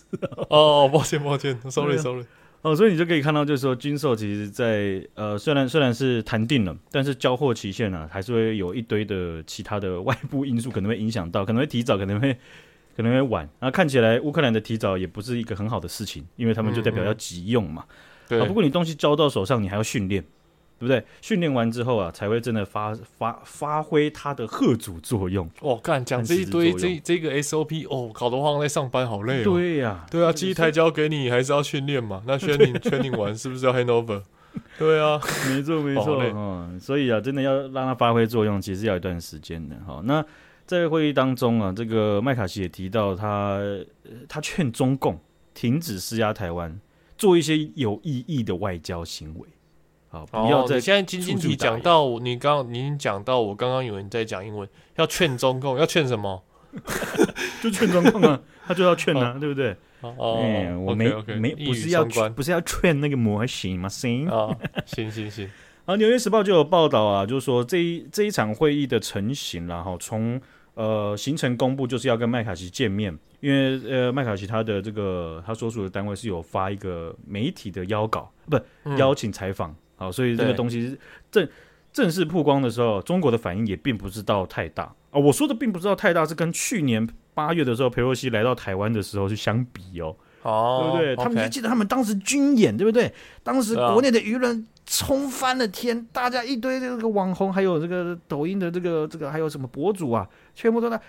[0.49, 2.23] 哦，抱歉抱歉，sorry sorry。
[2.61, 12.33] 哦，所以你就可以看到，就是说军售其实在，呃，虽然虽然是谈定了，但是交货期限呢、啊，还是会有一堆的其他的外部因素可能会影响到，可能会提早，可能会
[12.95, 13.43] 可能会晚。
[13.59, 17.83] 然后看起来乌克兰的提早也不是一个很好的事情，因为他们就代表要急用嘛。
[17.85, 20.21] 嗯嗯对啊，不过你东西交到手上，你还要训练，
[20.79, 21.03] 对不对？
[21.21, 25.49] 训练完之后啊，才会真的发发发挥它的贺主作用。
[25.61, 29.43] 哦，干讲这一堆这这个 SOP 哦，搞得慌在上班好累哦。
[29.45, 32.23] 对呀、啊，对啊，机台交给你还是要训练嘛？
[32.25, 34.21] 那训练训练完是不是要 hand over？
[34.77, 39.75] 对啊，没错没错嗯，所以啊，真的要让它发挥作用，其实要一段时间的。
[39.85, 40.23] 好，那
[40.65, 43.59] 在会议当中啊，这个麦卡锡也提到他，
[44.03, 45.19] 他他劝中共
[45.55, 46.79] 停止施压台湾。
[47.23, 49.47] 做一些有意义的外交行为，
[50.09, 50.77] 好，不要再。
[50.77, 56.43] 现在晶晶体讲到你刚，你讲到我刚刚以为你在讲英文，要劝中共，要劝什么？
[57.63, 59.73] 就劝中共啊， 他就要劝啊，对不对？
[60.01, 60.43] 哦，
[60.85, 61.09] 我没
[61.39, 62.03] 没不是要
[62.35, 63.87] 不是要劝那个模型吗？
[63.87, 64.53] 行啊，
[64.85, 65.45] 行行行。
[65.85, 70.41] 然后 《纽约时报》就有报道啊，就是说这一这一场会议的成型，然后从
[70.75, 73.17] 呃行程公布，就是要跟麦卡锡见面。
[73.41, 78.57] 因为呃，麦卡锡他的这个他所属的单位是有发一个媒体的邀稿，不
[78.97, 80.97] 邀请采访，好，所以这个东西
[81.29, 81.45] 正
[81.91, 85.19] 正式曝光的时候，中国的反应也并不知道太大啊。
[85.19, 91.15] 我说的并不知道太大，是跟去年八月的时候裴洛西来到台湾的时候是相比哦，哦，对不对？
[91.17, 93.13] 他们就记得他们当时军演，对不对？
[93.43, 101.01] 当时国内的舆论冲翻了天，大家一堆这个网红，还有这个抖音的这个这个还有什么博主啊，全部都在。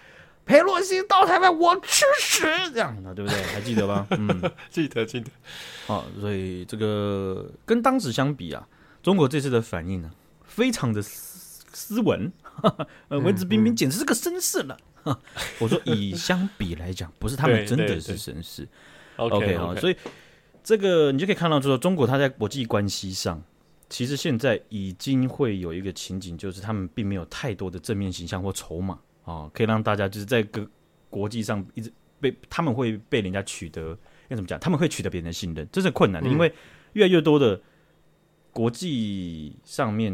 [0.46, 3.42] 裴洛西到台湾，我吃屎这样的，对不对？
[3.50, 4.06] 还记得吧？
[4.10, 4.28] 嗯，
[4.68, 5.30] 记得记得。
[5.86, 8.68] 好，所以这个跟当时相比啊，
[9.02, 12.30] 中国这次的反应呢、啊，非常的斯斯文。
[13.08, 14.76] 呃，文质彬彬，简直是个绅士了。
[15.60, 18.68] 我说以相比来讲，不是他们真的是绅士。
[19.16, 19.96] OK 好，所以
[20.62, 23.42] 这个你就可以看到，就说中国它在国际关系上，
[23.94, 28.98] 其实现在已经会有一个情景，就是他们并没有太多的正面形象或筹码。
[29.22, 30.68] 啊，可以让大家就是在个
[31.08, 34.58] 国际上一直被他们会被人家取得要怎么讲？
[34.58, 36.52] 他们会取得别人的信任，这是困难的，嗯、因为
[36.94, 37.60] 越来越多的
[38.50, 40.12] 国际上面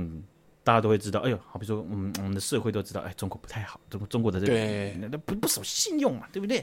[0.62, 6.58] 大家都会知道，哎呦，好比说我们我们的社会都知道，哎，中国不太好，中中国的这个那不不守信用嘛，对不对？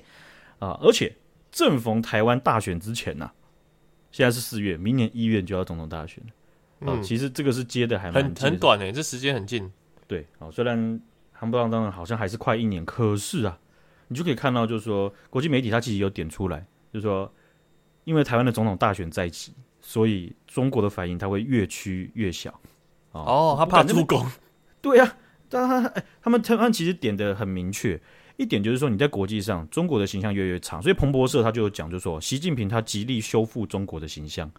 [0.59, 1.11] 啊，而且
[1.51, 3.33] 正逢台湾大选之前呐、啊，
[4.11, 6.31] 现在是四月，明年一月就要总统大选了。
[6.81, 9.71] 啊、嗯，其实这个是接的还蛮很很短诶，这时间很近。
[10.07, 10.99] 对，啊，虽然。
[11.39, 12.83] 夯不啷当的，好像还是快一年。
[12.83, 13.59] 可是啊，
[14.07, 17.31] 你就可以看到，就是说国际媒体它其实有点出来，就是说，
[18.05, 22.49] 因为台湾的总统大选在即，所以中国的反应它会越趋越小。
[23.11, 24.25] 哦，哦他怕助攻。
[24.81, 28.01] 对呀、啊，但他哎，他们台湾其实点的很明确
[28.37, 34.51] 一点，就是说你在国际上中国的形象越来越差，所以彭博社他就讲，就是说习近平他极力修复中国的形象。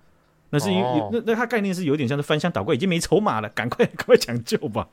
[0.51, 4.89] 那是因为、哦、那那他概念是有点像是翻箱倒柜，已经没筹码了，赶快 赶快抢救吧，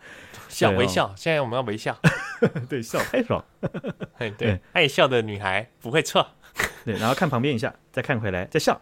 [0.49, 1.13] 笑微笑。
[1.15, 1.97] 现在我们要微笑，
[2.67, 3.43] 对，笑太爽。
[4.19, 6.27] 对对，爱笑的女孩不会错。
[6.83, 8.79] 对，然后看旁边一下，再看回来，再笑。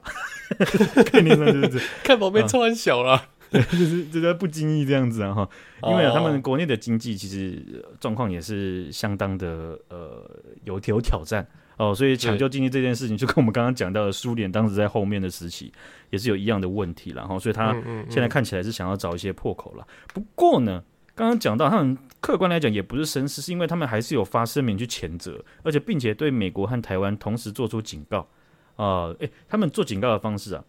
[1.11, 5.49] 概念上就是看旁边超很小了，对，就是就是不经意这样子啊哈。
[5.83, 10.29] 因为啊，他们国内的经济其实状况也是相当的呃
[10.63, 11.47] 有有挑战。
[11.77, 15.73] 哦，所以抢救经济这件事情，就跟我们刚刚讲到的苏联当时在后面的时期，
[16.11, 17.11] 也是有一样的问题。
[17.11, 17.73] 然后，所以他
[18.09, 19.87] 现在看起来是想要找一些破口了。
[20.13, 20.83] 不过呢，
[21.15, 28.27] 刚刚讲到他们客观来讲也不是绅士，是因为他们还是有发声明去谴责，而且并且对美国和台湾同时做出警告。
[28.75, 30.63] 啊，诶，他们做警告的方式啊，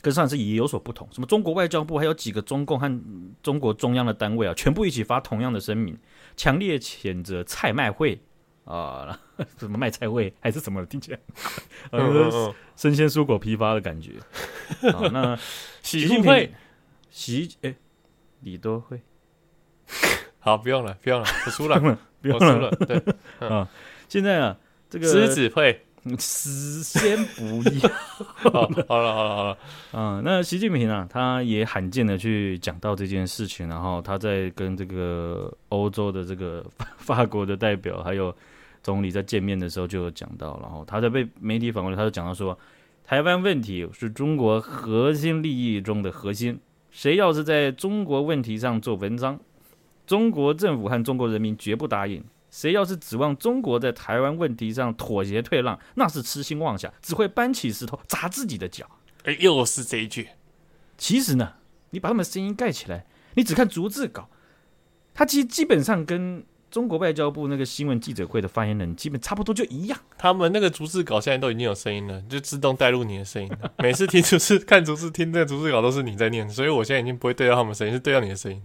[0.00, 1.08] 跟上次也有所不同。
[1.10, 3.00] 什么中国外交部还有几个中共和
[3.42, 5.98] 中国中央的单位啊，全部一起发同样的声明，
[6.36, 8.20] 强烈谴责蔡麦会。
[8.68, 9.18] 啊，
[9.58, 10.84] 什 么卖菜味还是什么？
[10.84, 11.18] 听起来，
[11.90, 14.12] 呃，生鲜蔬果批发的感觉。
[14.92, 15.34] 好，那
[15.80, 16.52] 习近平，
[17.10, 17.74] 习哎，
[18.40, 19.00] 李多惠，
[20.38, 21.80] 好，不用了，不用了，我输了，
[22.20, 22.70] 不用了，输了。
[22.86, 23.66] 对啊，
[24.06, 24.54] 现在啊，
[24.90, 25.86] 这个狮子会，
[26.18, 27.90] 先不要。
[28.52, 29.58] 好了，好了，好了。
[29.92, 36.62] 啊，那习近平啊，他也罕见的去讲到这件事情，然后他在跟这个欧洲的这个
[36.98, 38.36] 法国的代表还有。
[38.88, 42.58] 总理在见面的时候就有讲到，然后他在被媒体访问，他就讲到说，
[43.04, 46.58] 台湾问题是中国核心利益中的核心，
[46.90, 49.38] 谁要是在中国问题上做文章，
[50.06, 52.24] 中国政府和中国人民绝不答应。
[52.50, 58.90] 谁要是指望中国在台湾问题上妥协退让，那是痴心妄想，只会搬起石头砸自己的脚。
[59.24, 60.28] 哎，又是这一句。
[60.96, 61.56] 其实呢，
[61.90, 64.30] 你把他们声音盖起来，你只看逐字稿，
[65.12, 66.42] 他其实基本上跟。
[66.70, 69.98] 中国外交部那个新闻记者会的发言人，基本差不多就一样。
[70.18, 73.50] 他们那个逐字稿现在都已经有声音了，就自动带入你的声音。
[73.78, 78.62] 每次听逐字看逐字听这个逐字稿都是你在念，所以我现在已经不会对到他们声音，是对到你的声音。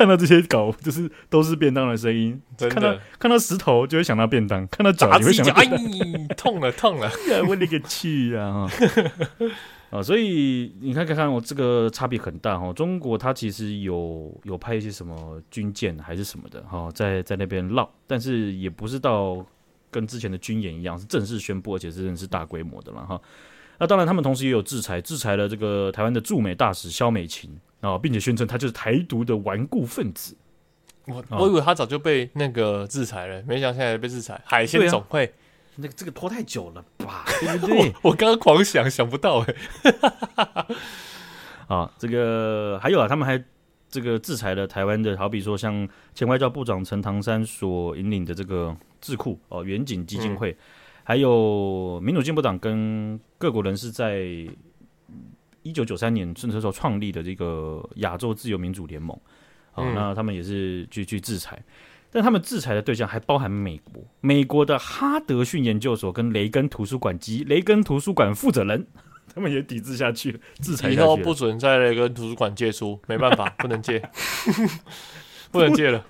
[0.00, 2.40] 看到这些狗，就是都是便当的声音。
[2.56, 5.46] 看到看到石头就会想到便当，看到脚就会想。
[5.48, 5.66] 哎，
[6.38, 7.10] 痛了痛了！
[7.46, 8.66] 我勒 个去啊！
[9.92, 12.72] 啊，所以你看看看，我这个差别很大哈。
[12.72, 19.44] 中国它其实有有派一些什么军舰还是什么的哈，在在那边绕，但是也不是到
[19.90, 23.20] 跟之前的军演一样是正式宣布，而且真的是大规模的了哈。
[23.78, 30.36] 那当然，他们同时也有制裁，制裁了这个台湾的驻美大使肖美琴啊，并且宣称他就是台独的顽固分子。
[31.06, 34.40] 我我以为他早就被那个制裁了，没想到现在被制裁。
[34.44, 35.32] 海鲜总会。
[35.76, 37.24] 那个这个拖太久了吧？
[37.40, 37.94] 对不 对？
[38.02, 39.54] 我刚刚狂想，想不到哎。
[41.68, 43.42] 啊，这个还有啊，他们还
[43.88, 50.56] 这个制裁了台湾的，好比说像前外交部长陈唐山所引领的这个智库哦，远景基金会，嗯、
[51.04, 54.26] 还有民主进步党跟各国人士在
[55.62, 59.16] 一九九三年甚至说创立的这个亚洲自由民主联盟
[59.72, 61.62] 啊，嗯、那他们也是去去制裁。
[62.12, 68.84] 但他们制裁的对象还包含美国，美国的哈德逊研究所跟雷根图书馆及雷根图书馆负责人，
[69.32, 70.90] 他们也抵制下去，制裁。
[70.90, 74.02] 以后不准在雷根图书馆借书，没办法，不能借，
[75.52, 76.04] 不能借了，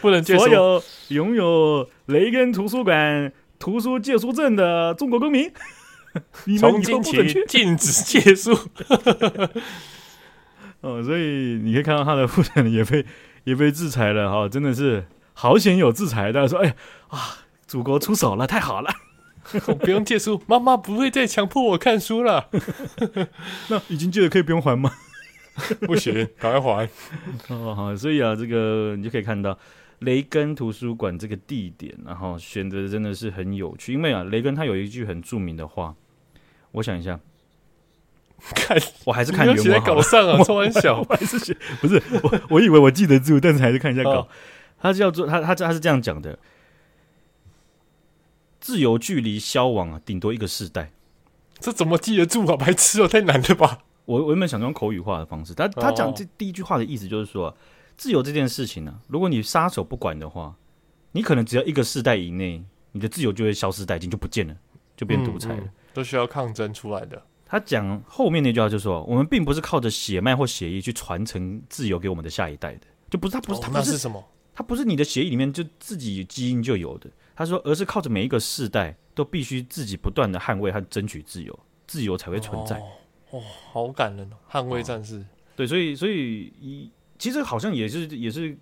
[0.00, 0.36] 不能借。
[0.36, 5.48] 所有拥有雷根图书馆图书借书证的中国公民，
[6.58, 8.52] 从今起禁止借书。
[10.80, 13.04] 哦，所以你可以看到他的负责人也被。
[13.44, 16.32] 也被制裁了哈，真的是好险有制裁。
[16.32, 16.74] 大家说，哎呀
[17.08, 18.90] 啊，祖国出手了，太好了！
[19.68, 22.48] 我不用借书，妈妈不会再强迫我看书了。
[23.68, 24.90] 那已经借了，可以不用还吗？
[25.80, 26.88] 不行，赶快还。
[27.48, 29.58] 哦好，所以啊，这个你就可以看到
[29.98, 35.94] 雷根图书馆这个地点，然后选择真的是很有趣，因为啊，雷根他有一句很著名的话，
[36.74, 37.18] 我想一下。
[38.54, 44.28] 看，我还是看原文稿上啊，开玩笑， 我还是写，不是我，我以为我记得住，但是还是看一下稿。
[44.78, 46.38] 他叫做他他他是这样讲的：
[48.60, 50.90] 自由距离消亡啊，顶多一个世代。
[51.58, 52.54] 这怎么记得住啊？
[52.54, 53.78] 白痴哦，太难了吧？
[54.04, 57.56] 我我原本想用口语化的方式，他他讲这第一句话的意思就是说，
[57.96, 60.54] 自由这件事情呢，如果你撒手不管的话，
[61.12, 64.54] 你可能只要一个世代以内，你的自由就会消失殆尽，就不见了，
[64.94, 65.62] 就变独裁了，
[65.94, 67.22] 都需要抗争出来的。
[67.46, 74.22] 他讲后面那句话就是说，我们并不是靠着血脉或血液去传承自由给我们的下一代的，就不是他不是、哦、他不是什么，
[74.54, 77.08] 他不是你的血液里面就自己基因就有的。
[77.36, 82.76] 他说，而是靠着每一个世代都必须自己不断的捍卫和争取自由，自由才会存在。
[82.76, 82.82] 哦，
[83.30, 85.18] 哦好感人哦，捍卫战士。
[85.18, 88.56] 哦、对，所以所以一其实好像也是也是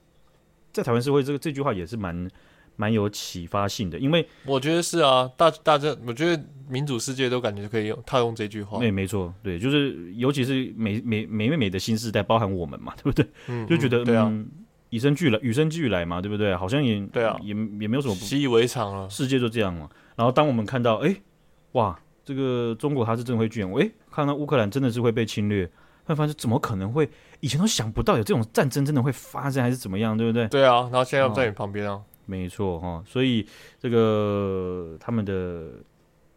[0.72, 2.30] 在台湾社会，这个这句话也是蛮
[2.76, 8.78] 蛮有启发性的，因为我觉得是啊，大大家我觉得民主世界都感觉可以用套用这句话。
[8.78, 13.26] 对没错，对，就是尤其是美美美美美的新世代，包含我们嘛， 对不对？
[13.48, 14.32] 嗯，就觉得、嗯、对啊。
[14.90, 16.54] 与生俱来，与生俱来嘛，对不对？
[16.54, 19.08] 好像也对啊，也也没有什么习以为常了。
[19.08, 19.88] 世界就这样嘛。
[20.16, 21.16] 然后当我们看到，哎，
[21.72, 25.66] 哇，这个中国它是真的会这样，哎，看到乌克兰真的是会被侵略，
[26.04, 27.08] 会发现怎么可能会？
[27.40, 30.46] 以前都想不到有这种战争真的会发生，还是怎么样，对不对？
[30.48, 30.82] 对啊。
[30.82, 33.04] 然后现在在你旁边啊，没错哈、哦。
[33.06, 33.46] 所以
[33.80, 35.68] 这个他们的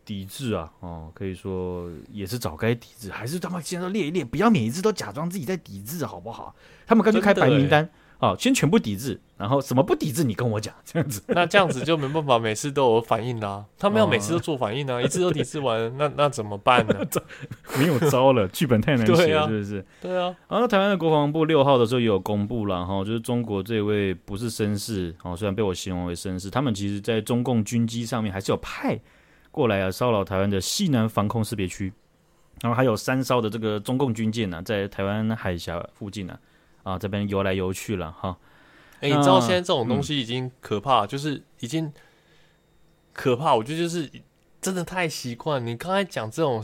[0.03, 6.55] 抵制啊，哦，可以说也是早该抵制，还是他们现在都列一列，不要每一次都假装自己在抵制，好不好？
[6.85, 7.89] 他们干脆开白名单。
[8.19, 11.21] 哦，先全部抵制，然后什么不抵制，你跟我讲这样子。
[11.27, 13.65] 那这样子就没办法每次都有反应啦、啊。
[13.77, 16.95] 他们要每次都做反应呢、啊，哦、一次都抵制完，那那怎么办呢？
[17.77, 19.85] 没有招了，剧本太难写了，是不是？
[20.01, 20.33] 对啊。
[20.47, 28.97] 然后台湾的国防部六号的时候也有公布了哈，就是中国这位不是绅士哦，虽然被我形容为绅士，他们其实在中共军机上面还是有派
[29.51, 31.91] 过来啊骚扰台湾的西南防空识别区，
[32.61, 36.39] 然后还有三艘的这个中共军舰呢、啊，在台湾海峡附近呢、啊。
[36.85, 38.37] 啊，这边游来游去了哈。
[39.01, 41.91] 哎、欸，你知道现在这种东西已经可怕，嗯、就是已经
[43.11, 43.55] 可怕。
[43.55, 44.09] 我觉得就是
[44.61, 45.65] 真的太习惯。
[45.65, 46.63] 你刚才讲这种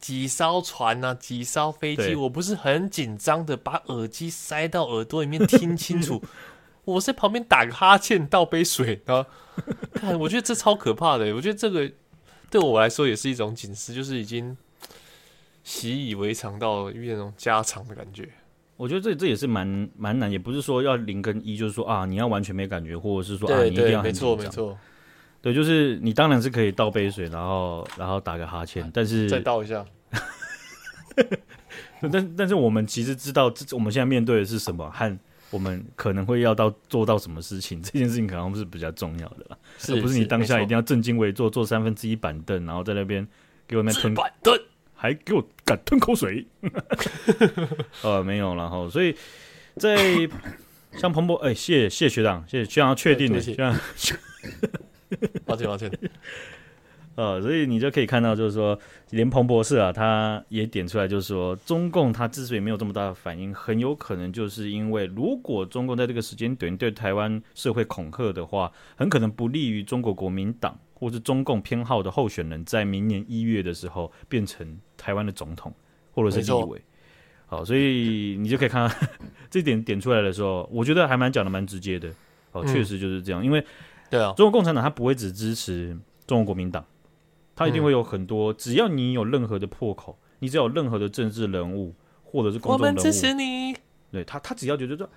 [0.00, 6.22] 几艘船啊，几艘飞机，我不是很紧张的把耳机塞到耳朵里面听清楚。
[6.84, 9.26] 我在旁边打个哈欠，倒杯水啊。
[9.94, 11.34] 看，我觉得这超可怕的。
[11.34, 11.90] 我觉得这个
[12.50, 14.56] 对我来说也是一种警示，就是已经
[15.64, 18.28] 习以为常到有点那种家常的感觉。
[18.76, 24.36] 我觉得这这也是蛮蛮难，也不是说要零跟一，就是说啊，你要完全没感觉，或者是说啊，你一定要很紧张。
[24.36, 24.78] 没错没错，
[25.40, 29.84] 对，就是你当然是可以倒杯水，然后然后打个哈欠，但是再倒一下。
[32.12, 35.18] 但但是我们其实知道，这我们现在面对的是什么，和
[35.50, 43.26] 我们可能会要到做到什么事情，这件事情可能是比较重要的啦，是而不是你当下一定要正襟危坐，坐三分之一板凳，然后在那边
[43.66, 44.54] 给我那吞板凳。
[44.96, 46.46] 还给我敢吞口水，
[48.02, 49.14] 呃， 没有然后，所以
[49.76, 49.96] 在
[50.92, 53.78] 像彭博，哎、欸，谢谢学长，谢谢学长要确定的，学长，
[55.44, 55.90] 抱歉抱歉，
[57.14, 58.78] 呃，所以你就可以看到，就是说，
[59.10, 70.78] 连彭博士啊，他也点出来，就是说，中共他之所以没有这么大的反应，很有可能就是因为，如果中共在这个时间点对台湾社会恐吓的话，很可能不利于中国国民党。
[70.98, 75.70] 或是中共偏好的候选人，在明年一月的时候变成台湾的总统，
[76.12, 76.82] 或者是立委，
[77.44, 78.96] 好，所以你就可以看到
[79.50, 82.10] 这点点出来的时候，我觉得还蛮讲的蛮直接的，
[82.52, 83.62] 哦，确实就是这样，嗯、因为
[84.08, 85.94] 对啊，中国共产党他不会只支持
[86.26, 86.82] 中国国民党，
[87.54, 93.76] 他一定会有很多，嗯、只要你有任何的破口，你只要有任何的政治人物或者是公众人物，我们支持你，
[94.10, 95.08] 对他，他只要觉得说。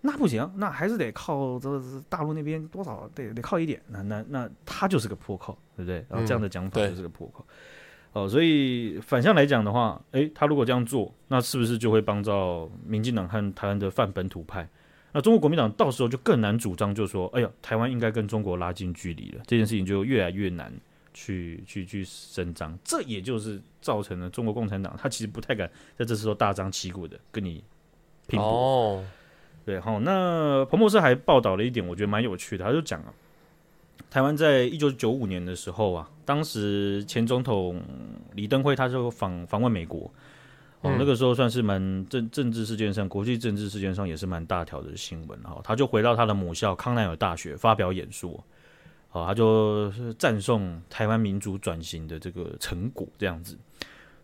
[0.00, 3.82] 那不行，那还是得靠这大陆那边多少得得靠一点。
[3.88, 6.06] 那那那他就是个破口，对不对？
[6.08, 7.44] 然后这样的讲法就是个破口。
[8.12, 14.68] 哦、嗯呃，所以反向来讲的话，诶，他如果这样做，那是不是就会帮到民进党和台湾的泛本土派？
[15.12, 19.42] 那中国国民党到时候就更难主张，就说，哎呀，台湾应该跟中国拉近距离了。
[19.46, 20.72] 这件事情就越来越难
[21.12, 22.78] 去去去伸张。
[22.84, 27.64] 这也就是造成了中国共产党他其实不太敢在这时候大张旗鼓的跟你
[28.26, 28.46] 拼搏。
[28.46, 29.04] 哦
[29.68, 32.64] 对，好，那彭博社还报道了一点，我觉得蛮有趣的。
[32.64, 33.12] 他就讲啊，
[34.08, 37.78] 台湾在一九九五年的时候啊，当时前总统
[38.32, 40.10] 李登辉他就访访问美国，
[40.80, 45.38] 哦，那个时候算是蛮政政治事件上，国际政治事件上也是蛮大条的新闻。
[45.42, 48.42] 哈，他就回到他的母校康奈尔大学发表演说，
[49.10, 53.58] 好，他就赞颂台湾民主转型的这个成果，这样子。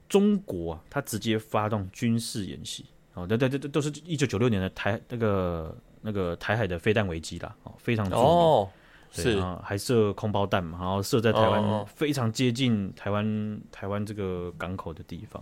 [0.09, 2.87] 中国啊，他直接发动军事演习。
[3.15, 8.69] 哦，对对对，都是一九九六年的台那个那个台海的飞弹危机啦，哦，非常著名，哦，
[9.13, 15.41] 是啊，还射空包弹嘛，然后射在台湾非常接近台湾台湾这个港口的地方，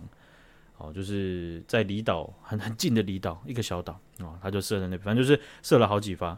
[0.77, 6.37] 哦，就是在离岛很很近的离岛一个小岛哦，他就射在那边，反正就是射了好几发，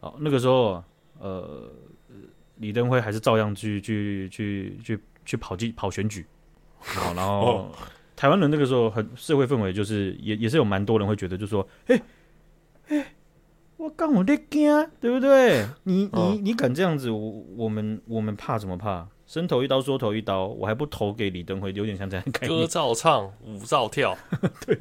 [0.00, 0.84] 哦，那个时候
[1.18, 1.72] 呃，
[2.56, 6.26] 李登辉还是照样去去去去去跑进跑选举，
[6.78, 7.70] 好，然后。
[8.14, 12.02] 哦台湾人那个时候很社会氛围，就是也也是有蛮多人会觉得，就说，哎、欸，
[12.88, 13.06] 哎、欸，
[13.76, 15.66] 我刚我在惊，对不对？
[15.82, 19.08] 你你你敢这样子，我我们我们怕什么怕？
[19.26, 22.60] 伸头一刀，缩头一刀，我还不投给李登辉，有点像这样概念。
[22.60, 24.16] 歌照唱，舞照跳，
[24.66, 24.78] 对，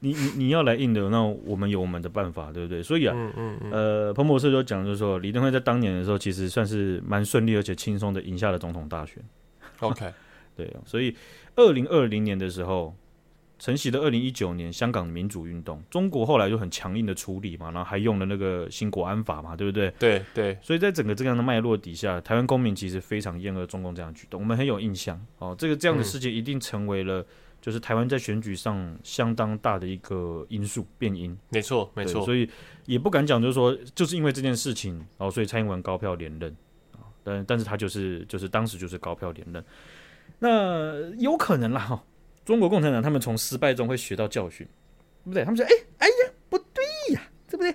[0.00, 2.82] 你你你要来硬的，那我们有我们的办法，对不对？
[2.82, 9.20] 所以啊，嗯嗯嗯呃，彭博士就讲，就是说李登辉在当年的时候，其实算是蛮顺利而且轻松的赢下了总统大选。
[9.80, 10.12] OK，
[10.54, 11.16] 对，所以
[11.56, 12.94] 二零二零年的时候。
[13.58, 19.90] 承袭的二零一九年香港民主运动，中国后来就很强硬的处理嘛，然后还用了那个新国安法嘛，对不对？
[19.98, 20.58] 对对。
[20.60, 25.56] 所以在整个这样的脉络底下，台湾公民其实非常厌恶中共这样的举动，我们很有印象哦。
[25.58, 27.24] 这个这样的事件一定成为了
[27.58, 31.34] 就是台湾在选举上相当大的一个因素变因。
[31.48, 32.22] 没错没错。
[32.26, 32.46] 所以
[32.84, 36.54] 也不敢讲，就是说就是因为这件事情，然后所以蔡英文高票连任
[36.92, 39.64] 啊，但但是他就是就是当时就是高票连任，
[40.38, 42.02] 那有可能啦哈。
[42.44, 44.64] 中国共产党他们从失败中会学到教训，
[45.24, 45.44] 对不对？
[45.44, 46.84] 他们说：“哎，哎呀，不对
[47.14, 47.20] 呀，
[47.50, 47.74] 对不对？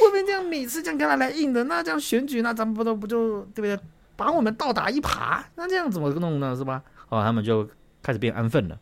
[0.00, 3.76] 我们这样每次这样跟他来硬的，那这样选举，那咱们不都不就对不对？
[4.14, 6.54] 把我们倒打一耙，那这样怎么弄呢？
[6.54, 6.84] 是吧？
[7.08, 7.68] 哦，他们就
[8.00, 8.78] 开始变安分了。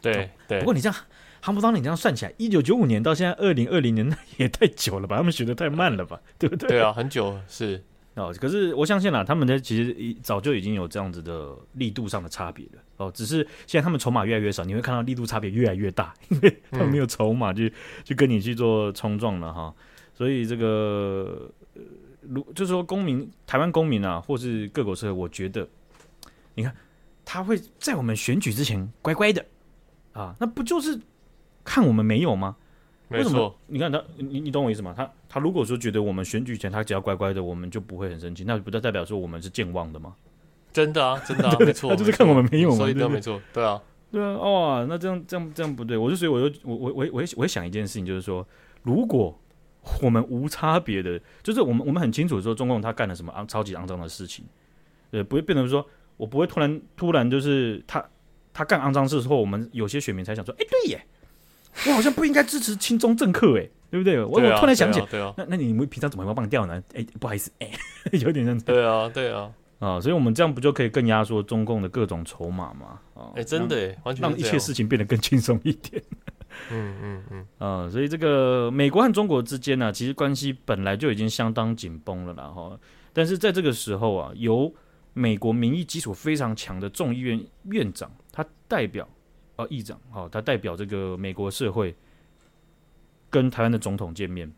[0.00, 0.60] 对对。
[0.60, 0.98] 不过你这样，
[1.42, 5.18] 韩不当你这样算起来，一九九五年到现在二零二零年，那也太久了吧？
[5.18, 6.18] 他们学的太慢了吧？
[6.38, 6.68] 对不对？
[6.68, 7.84] 对啊，很久是。”
[8.18, 12.82] 哦，可是我相信啦，他们的其实已早就已经有这样子的力度上的差别了。
[12.96, 17.72] 哦，只是现在他们筹码越来越少，你会看到力度差别越来越大， 因为他们没有筹码去
[18.04, 19.72] 去跟你去做冲撞了哈。
[20.12, 21.48] 所以这个，
[22.22, 25.68] 如就是说，公民台湾公民啊，或是各国社会，我觉得，
[26.56, 26.74] 你看
[27.24, 29.44] 他会在我们选举之前乖乖的
[30.12, 30.98] 啊，那不就是
[31.62, 32.56] 看我们没有吗？
[33.08, 34.92] 没错，你看他，你你懂我意思吗？
[34.96, 40.14] 他他如果说觉得我们选举前他只要乖乖的，我们就不会很生气，那不就代表说我们是健忘的吗？
[40.70, 43.80] 真的啊，真的啊， 没错，他就是看我们没有嘛，所以都没错，对啊，
[44.12, 48.46] 对啊，哦，那这样这样这样不对，我就所以我就我我我我我会想一件事情，就是说，
[48.82, 49.34] 如果
[50.02, 54.44] 我们无差别的，就是我们我们很清楚说中共他干了什么肮超级肮脏的事情，
[55.12, 55.84] 呃，不会变成说
[56.18, 58.04] 我不会突然突然就是他
[58.52, 61.02] 他干肮脏事之后，我们有些选民才想说，哎，对耶。
[61.86, 64.18] 我好像不应该支持亲中政客，哎，对不对？
[64.22, 65.00] 我我突然想起，
[65.36, 66.82] 那那你们平常怎么会忘掉呢？
[66.94, 67.70] 哎，不好意思，哎，
[68.12, 68.64] 有点这样子。
[68.64, 72.98] 对啊，对啊，啊，所以我们这样不就可以更压缩中共的各种筹码吗？
[73.14, 76.02] 啊，哎，真的，完全让一切事情变得更轻松一点。
[76.72, 82.78] 嗯嗯嗯，啊，所以这个美国和中国之间呢，其实关系本来就已经相当紧绷了啦，哈。
[83.12, 84.72] 但是在这个时候啊，由
[85.12, 89.08] 美国民意基础非常强的众议院院长，他代表。
[89.58, 91.94] 哦，议长，哦，他代表这个美国社会
[93.28, 94.50] 跟台湾的总统见面，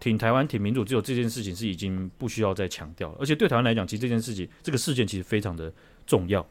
[0.00, 3.16] 挺台湾、挺民主，只有这件事情是已经不需要再强调了。
[3.20, 5.72] 而且对台湾来讲，其实这件事情，这个事件其实非常的
[6.04, 6.44] 重要。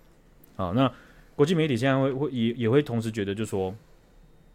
[0.56, 0.89] 啊，那
[1.36, 3.76] 国际媒体现在会会也也会同时觉得，就是说，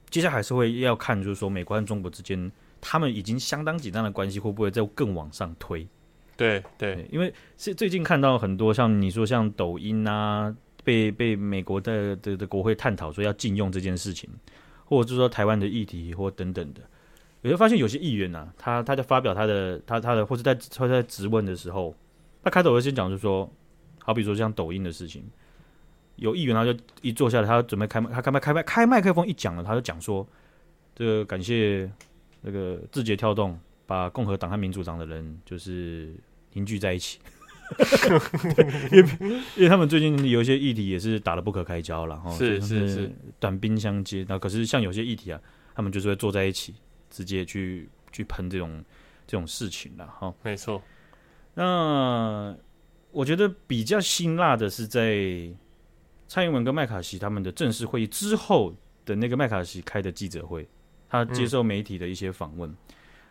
[0.08, 5.86] 接下来还是会要看，就是说，美国和中国之间，他们已经相当紧张的关系，会不会再更往上推？
[6.38, 10.56] 对对，对，因为是最近看到很多像你说像抖音啊。
[10.86, 14.30] 被被美国的的的国会探讨说要禁用这件事情，
[14.84, 16.80] 或者是说台湾的议题或等等的，
[17.42, 21.92] 我就发现有些议员呐、啊，他他在发表他的他他的或者在他在质问的时候，
[22.40, 23.52] 他开头会先讲就是说，
[23.98, 25.24] 好比说像抖音的事情，
[26.14, 26.72] 有议员他就
[27.02, 30.24] 一坐下来，他准备开麦，他开麦开麦开麦克风一讲了，他就讲说，
[30.94, 31.90] 这个感谢
[32.42, 36.14] 那个字节跳动把共和党和民主党的人就是
[36.52, 37.18] 凝聚在一起。
[38.92, 43.10] 因为因为他们最近有一些议题也是打得不可开交了，哈，是是是
[43.40, 44.24] 短兵相接。
[44.28, 45.40] 那可是像有些议题啊，
[45.74, 46.74] 他们就是会坐在一起，
[47.10, 48.84] 直接去去喷这种
[49.26, 50.32] 这种事情了，哈。
[50.42, 50.80] 没错。
[51.54, 52.56] 那
[53.10, 55.50] 我觉得比较辛辣的是在
[56.28, 60.68] 蔡英文跟麦卡锡他们的正式会议之后的那个麦卡锡开的记者会，
[61.08, 62.76] 他接受媒体的一些访问，嗯、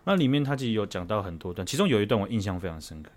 [0.05, 3.11] 那里面他其实有讲到很多段，其中有一段我印象非常深刻。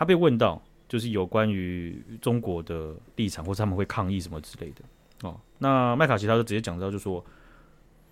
[0.00, 5.38] 他被问到，就是有关于中国的立场，或者他们会抗议什么之类的哦。
[5.58, 7.22] 那麦卡锡他就直接讲到，就说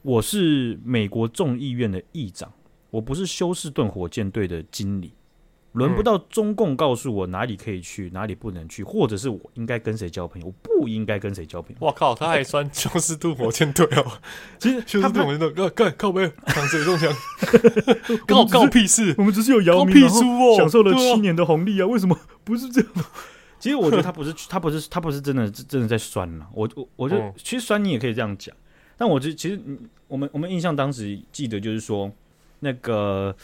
[0.03, 2.53] 我是美国众议院的议长，
[2.91, 5.15] 我不是休斯顿火箭队的经理。
[5.73, 11.77] 轮不到中共告诉我哪里可以去，哪里不能去，或者是我应该跟谁交朋友，我不应该跟谁交朋友。
[11.79, 14.05] 我靠，他还算休斯顿火箭队哦！
[14.59, 17.13] 其实休斯顿火箭队，干干靠北，扛谁中枪？
[18.27, 19.15] 告告屁事！
[19.19, 21.87] 我们只是有姚明，然后享受了七年的红利啊！
[21.87, 22.91] 为什么不是这样？
[23.61, 26.49] 其实我觉得他不是，他不是，他不是真的，真的在酸了。
[26.55, 28.57] 我我我就其实酸你也可以这样讲，
[28.97, 29.61] 但我觉得其实
[30.07, 32.11] 我们我们印象当时记得就是说
[32.61, 33.37] 那个。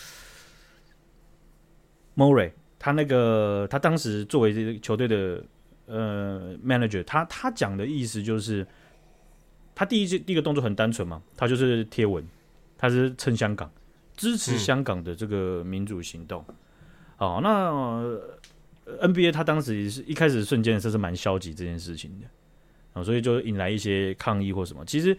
[2.17, 5.45] Murray，他那个，他当时作为这个球队的
[5.87, 8.67] 呃 manager，他他讲的意思就是，
[9.75, 12.25] 他第一第一个动作很单纯嘛，他就是贴文，
[12.79, 13.71] 他是撑香港，
[14.17, 16.45] 支持香港的这个民主行动。
[17.19, 22.27] 嗯、哦，那 NBA 他当时是一开始瞬间是是蛮消极这件事情的
[22.93, 24.85] 啊，所以就引来一些抗议或什么。
[24.85, 25.17] 其实，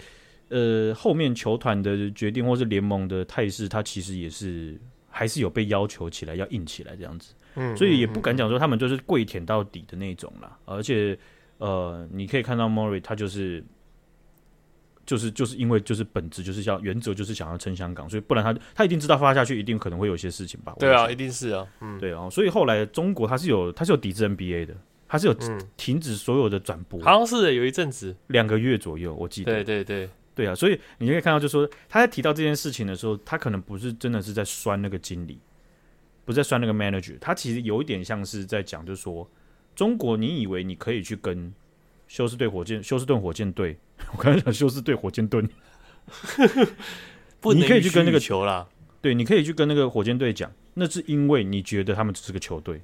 [0.49, 4.79] 呃，后面球团的决定或是联盟的态势，他其实也是
[5.17, 7.33] 还是有被要求起来要硬起来这样子。
[7.55, 10.57] 嗯，所以也不敢讲说他们就是跪舔到底的那种啦。
[10.65, 11.17] 而且，
[11.57, 13.63] 呃，你可以看到 Murray 他就是。
[15.05, 20.73] 就是就是因为就是本质就是要原则就是想要撑香港，所以不然他他一定知道发下去一定可能会有些事情吧？
[20.79, 24.75] 对啊，一定是啊，嗯，对啊，所以后来中国他是有他是有抵制 NBA 的，
[25.07, 25.35] 他是有
[25.77, 35.39] 停止所有的转播，好像是有一阵子两个月左右，我记得，对对对对啊，所以你可以看到，就是说他在提到这件事情的时候，他可能不是真的是在酸那个经理，
[36.25, 39.27] 不是在酸那个 manager，他其实有一点像是在讲，就是说
[39.75, 41.51] 中国，你以为你可以去跟。
[42.07, 43.79] 休斯顿火箭，休斯顿火箭队，
[44.15, 45.41] 我刚才讲休斯顿火箭队，
[47.41, 48.67] 你可以去跟那个球啦，
[49.01, 52.79] 对，你可以去跟那个火箭队讲，那是因为你觉得他们只是个球队，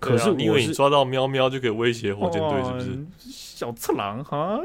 [0.00, 3.06] 可是因为你抓到喵喵就可以威胁火箭队，是不是？
[3.28, 4.58] 小次郎哈，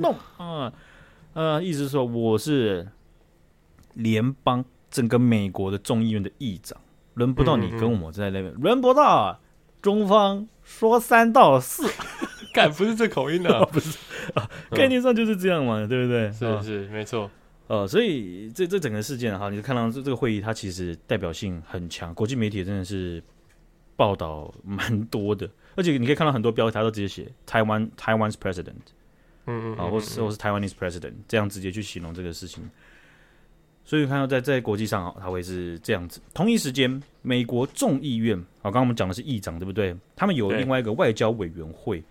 [0.00, 0.72] 弄啊，
[1.34, 2.88] 呃，意思是说我是
[3.94, 6.80] 联邦整个美国的众议院的议长，
[7.14, 9.40] 轮不到你跟我在那边，轮不到
[9.80, 11.88] 中方说三道四。
[12.52, 13.96] 干不是这口音 的、啊，不是
[14.34, 16.32] 啊，概念上就是这样嘛，嗯、对不对？
[16.32, 17.30] 是是没错，
[17.68, 23.22] 呃，所以这这整个事件哈，你就看到这这个会议，它其实代表性很强，国际媒体真的是
[23.94, 28.74] 报道蛮多的，而且你可以看到很多标题，它都直接写台湾台湾 's president，
[29.50, 32.70] 嗯嗯，啊，或是或是台湾 is president，这样直接去形容这个事情。
[33.84, 36.20] 所以看到在在国际上啊，它会是这样子。
[36.32, 39.96] 同一时间，美国众议院啊，刚刚我们讲的是议长，对不对？
[40.14, 42.02] 他们有另外一个外交委员会。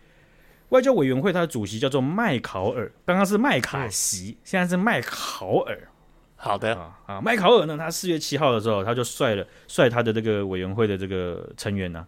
[0.69, 5.87] 外交委员会，他的主席叫做麦考尔，刚刚是麦卡锡，现在是麦考尔。
[6.35, 12.07] 好的啊啊，麦考尔呢，他四月七号的时候，他就率了率他的这个委员会的这个成员呢、啊，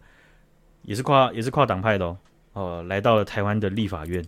[0.84, 2.18] 也是跨也是跨党派的哦，
[2.54, 4.24] 哦、呃，来到了台湾的立法院，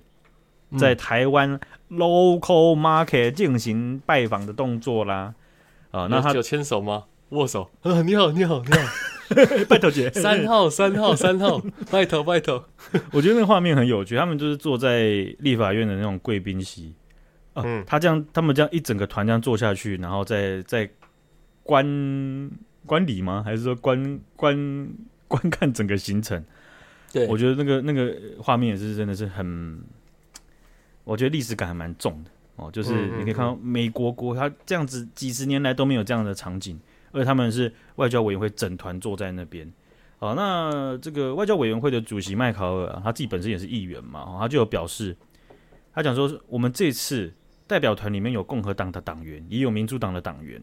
[0.78, 1.59] 在台湾
[1.89, 5.34] local market 进行拜访的动作啦。
[5.91, 7.05] 啊，那他有牵手吗？
[7.30, 7.69] 握手？
[7.84, 8.82] 啊，你好，你好，你好。
[9.69, 11.59] 拜托姐，三号三号 三号，
[11.89, 12.63] 拜托拜托。
[13.11, 15.07] 我觉得那个画面很有趣，他们就是坐在
[15.39, 16.93] 立法院的那种贵宾席，
[17.53, 20.88] 啊、嗯，他这样，他们这样一整个团这样坐下去，然后再再
[21.63, 22.51] 观
[22.86, 23.41] 观礼吗？
[23.43, 24.89] 还是说观观
[25.28, 26.43] 观看整个行程？
[27.11, 29.82] 对，我觉得那个那个画面也是真的是很，
[31.04, 32.70] 我觉得历史感还蛮重的哦。
[32.72, 36.80] 就是你可以看到美国国，他这样子几十年来都没有这样的场景。
[37.16, 39.72] 而且他们是外交委员会整团坐在那边，
[40.18, 45.16] 好，那这个外交委员会的主席麦考尔啊，他自己本身也是议员嘛，他就有表示，
[45.93, 47.32] 他讲说，我们这次
[47.68, 50.60] 代表团里面有共和党的党员，也有民主党的党员，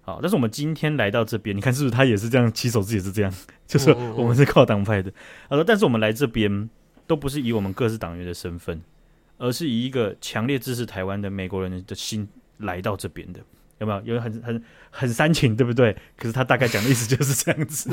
[0.00, 3.32] 好，但是我们今天来到这边，你看是不是他也是这样，起手式也是这样，
[3.68, 5.08] 就是我们是靠党派的，
[5.48, 6.68] 他说，但是我们来这边
[7.06, 8.82] 都不是以我们各自党员的身份，
[9.42, 12.28] 而是以一个强烈支持台湾的美国人的心
[12.58, 13.40] 来到这边的。
[13.80, 14.14] 有没有？
[14.14, 15.92] 有很很很煽情，对不对？
[16.16, 17.90] 可是他大概讲的意思就是这样子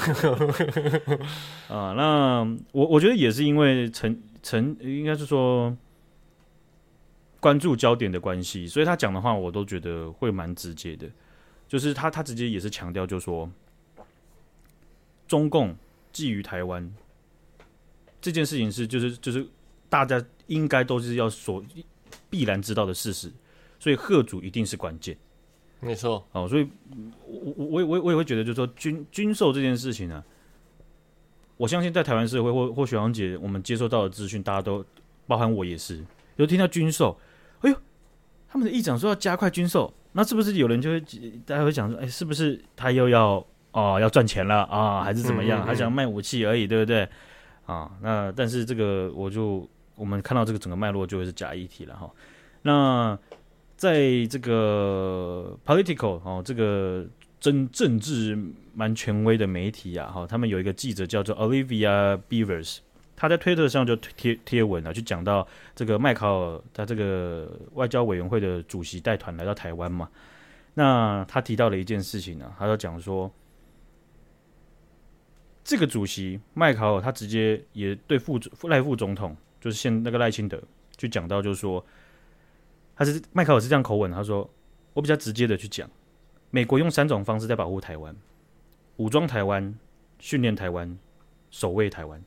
[1.68, 1.94] 啊。
[1.98, 5.76] 那我我觉得也是因为陈陈应该是说
[7.40, 11.10] 关注焦点的关系，所以他讲的话我都觉得会蛮直接的。
[11.68, 13.50] 就是他他直接也是强调，就是说
[15.28, 15.76] 中共
[16.14, 16.94] 觊觎台湾
[18.22, 19.48] 这件事情是就是就是
[19.90, 21.64] 大家应该都是要所
[22.30, 23.32] 必然知道的事实，
[23.80, 25.18] 所以贺主一定是关键。
[25.80, 26.68] 没错，哦，所以
[27.26, 30.20] 我我我我我也会觉得，就是说军军售这件事情呢、啊，
[31.56, 34.84] 我相信在台湾社会或或许黄姐我们接收到的资讯，大家都
[35.26, 36.04] 包含我也是，
[36.36, 37.18] 有听到军售，
[37.62, 37.78] 哎呦，
[38.50, 41.00] 他们的议长说要加快军售，那是不是有人就会
[41.46, 47.08] 大家会想说，哎，是不是他又要哦要赚钱了啊，还是怎么样，还想卖武器而已，对不对？
[47.66, 49.66] 啊，那但是这个我就
[50.00, 52.10] 我们看到这个整个脉络就会是假议题了哈，
[52.62, 53.20] 那。
[53.80, 57.08] 在这个 Political 哦，这个
[57.40, 58.38] 政政治
[58.74, 62.80] 蛮权威的媒体啊，哈，他们有一个记者叫做 Olivia Beavers，
[63.16, 65.48] 他在推特上就贴贴文了，就讲到
[65.78, 70.10] 这个麦考尔他这个外交委员会的主席带团来到台湾嘛，
[70.74, 73.32] 那他提到了一件事情呢、啊，他就讲说，
[75.64, 80.62] 这个主席麦考尔他直接也对副赖副总统，就是现那个赖清德，
[80.96, 81.86] 就讲到就是说。
[82.96, 84.50] 他是麦考尔是这样口吻，他说
[84.92, 85.90] ：“我比较直接的去讲，
[86.50, 88.14] 美国用三种方式在保护台湾：
[88.98, 89.74] 武装台湾、
[90.20, 91.00] 训练台湾、
[91.50, 92.22] 守卫台湾。”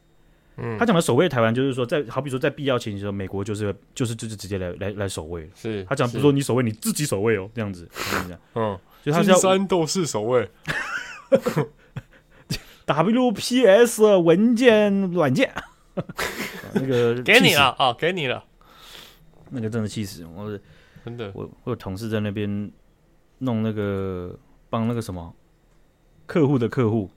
[0.57, 5.47] 嗯，他讲的守卫台湾，就是说在好比说在必要情形时候，美国就是就是就是直接来来来守卫。
[5.55, 7.87] 是他讲，不是说你守卫你自己守卫哦，这样子。
[8.55, 10.51] 嗯，就他是金山都是守卫。
[12.87, 15.53] WPS 文件软件，
[16.74, 18.43] 那个 给你了啊、哦，给你了，
[19.51, 20.59] 那个真的气死我！
[21.05, 22.70] 真的，我我有同事在那边
[23.38, 24.38] 弄那个
[24.70, 25.34] 帮那个什么
[26.26, 27.11] 客户的客户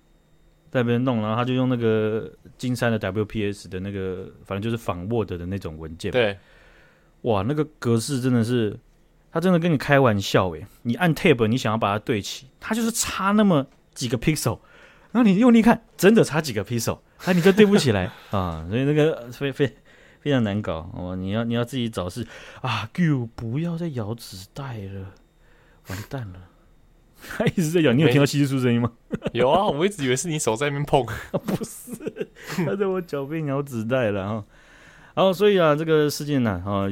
[0.71, 6.11] 在那边弄，然后他就用那个金山的 WPS 的那个，反正就是仿 Word 的那种文件。
[6.11, 6.37] 对，
[7.21, 8.77] 哇，那个格式真的是，
[9.31, 14.59] 他真的跟你开玩笑诶，你按 Tab，你想要把它对齐，它就是差那么几个 pixel，
[15.11, 19.77] 然后你用力看，真的差几个 pixel，啊，你就对不起来 啊，所以那个非非。
[20.21, 21.15] 非常难搞哦！
[21.15, 22.25] 你要你要自己找事
[22.61, 25.11] 啊！Q 不要再咬纸袋了，
[25.87, 26.39] 完蛋了！
[27.37, 28.91] 他一直在咬，你有听到窸窸窣窣声音吗？
[29.33, 31.05] 有啊，我一直以为是你手在那边碰，
[31.45, 31.91] 不是，
[32.65, 34.43] 他在我脚边咬纸袋了哈。
[35.13, 36.89] 然后所以啊，这个事件呢，啊，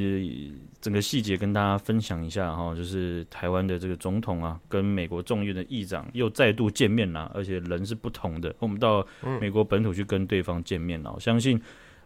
[0.84, 8.54] 整个细节跟大家分享一下哈，就是台湾的这个总统啊，跟美国众议院的议长又再度见面了，而且人是不同的。
[8.58, 9.02] 我们到
[9.40, 11.58] 美国本土去跟对方见面了，我相信。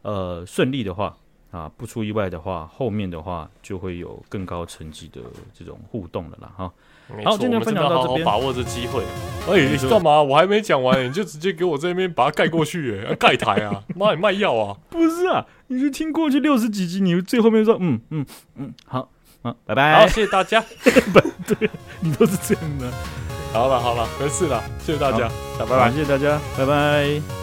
[0.02, 1.14] 呃，顺利的话
[1.50, 5.20] 啊，不出意外的话，后面的话就会有更高层级的
[5.52, 6.72] 这种互动了啦，哈。
[7.24, 9.02] 好，今天分享到这边，把握这机会。
[9.50, 10.22] 哎，你干嘛？
[10.22, 13.82] 我还没讲完，你就直接给我这边把它盖过去，哎，盖台啊！
[13.96, 14.76] 妈，你卖药啊？
[14.88, 19.08] 不是啊，你是听过去六十几集，你最后面说，嗯嗯嗯，好，
[19.42, 20.00] 好，拜拜。
[20.00, 20.60] 好，谢谢大家。
[20.60, 21.20] 不
[21.54, 22.90] 对，你都是这样的。
[23.52, 27.37] 好了好了，没事了，谢谢大家，拜拜，谢谢大家，拜拜。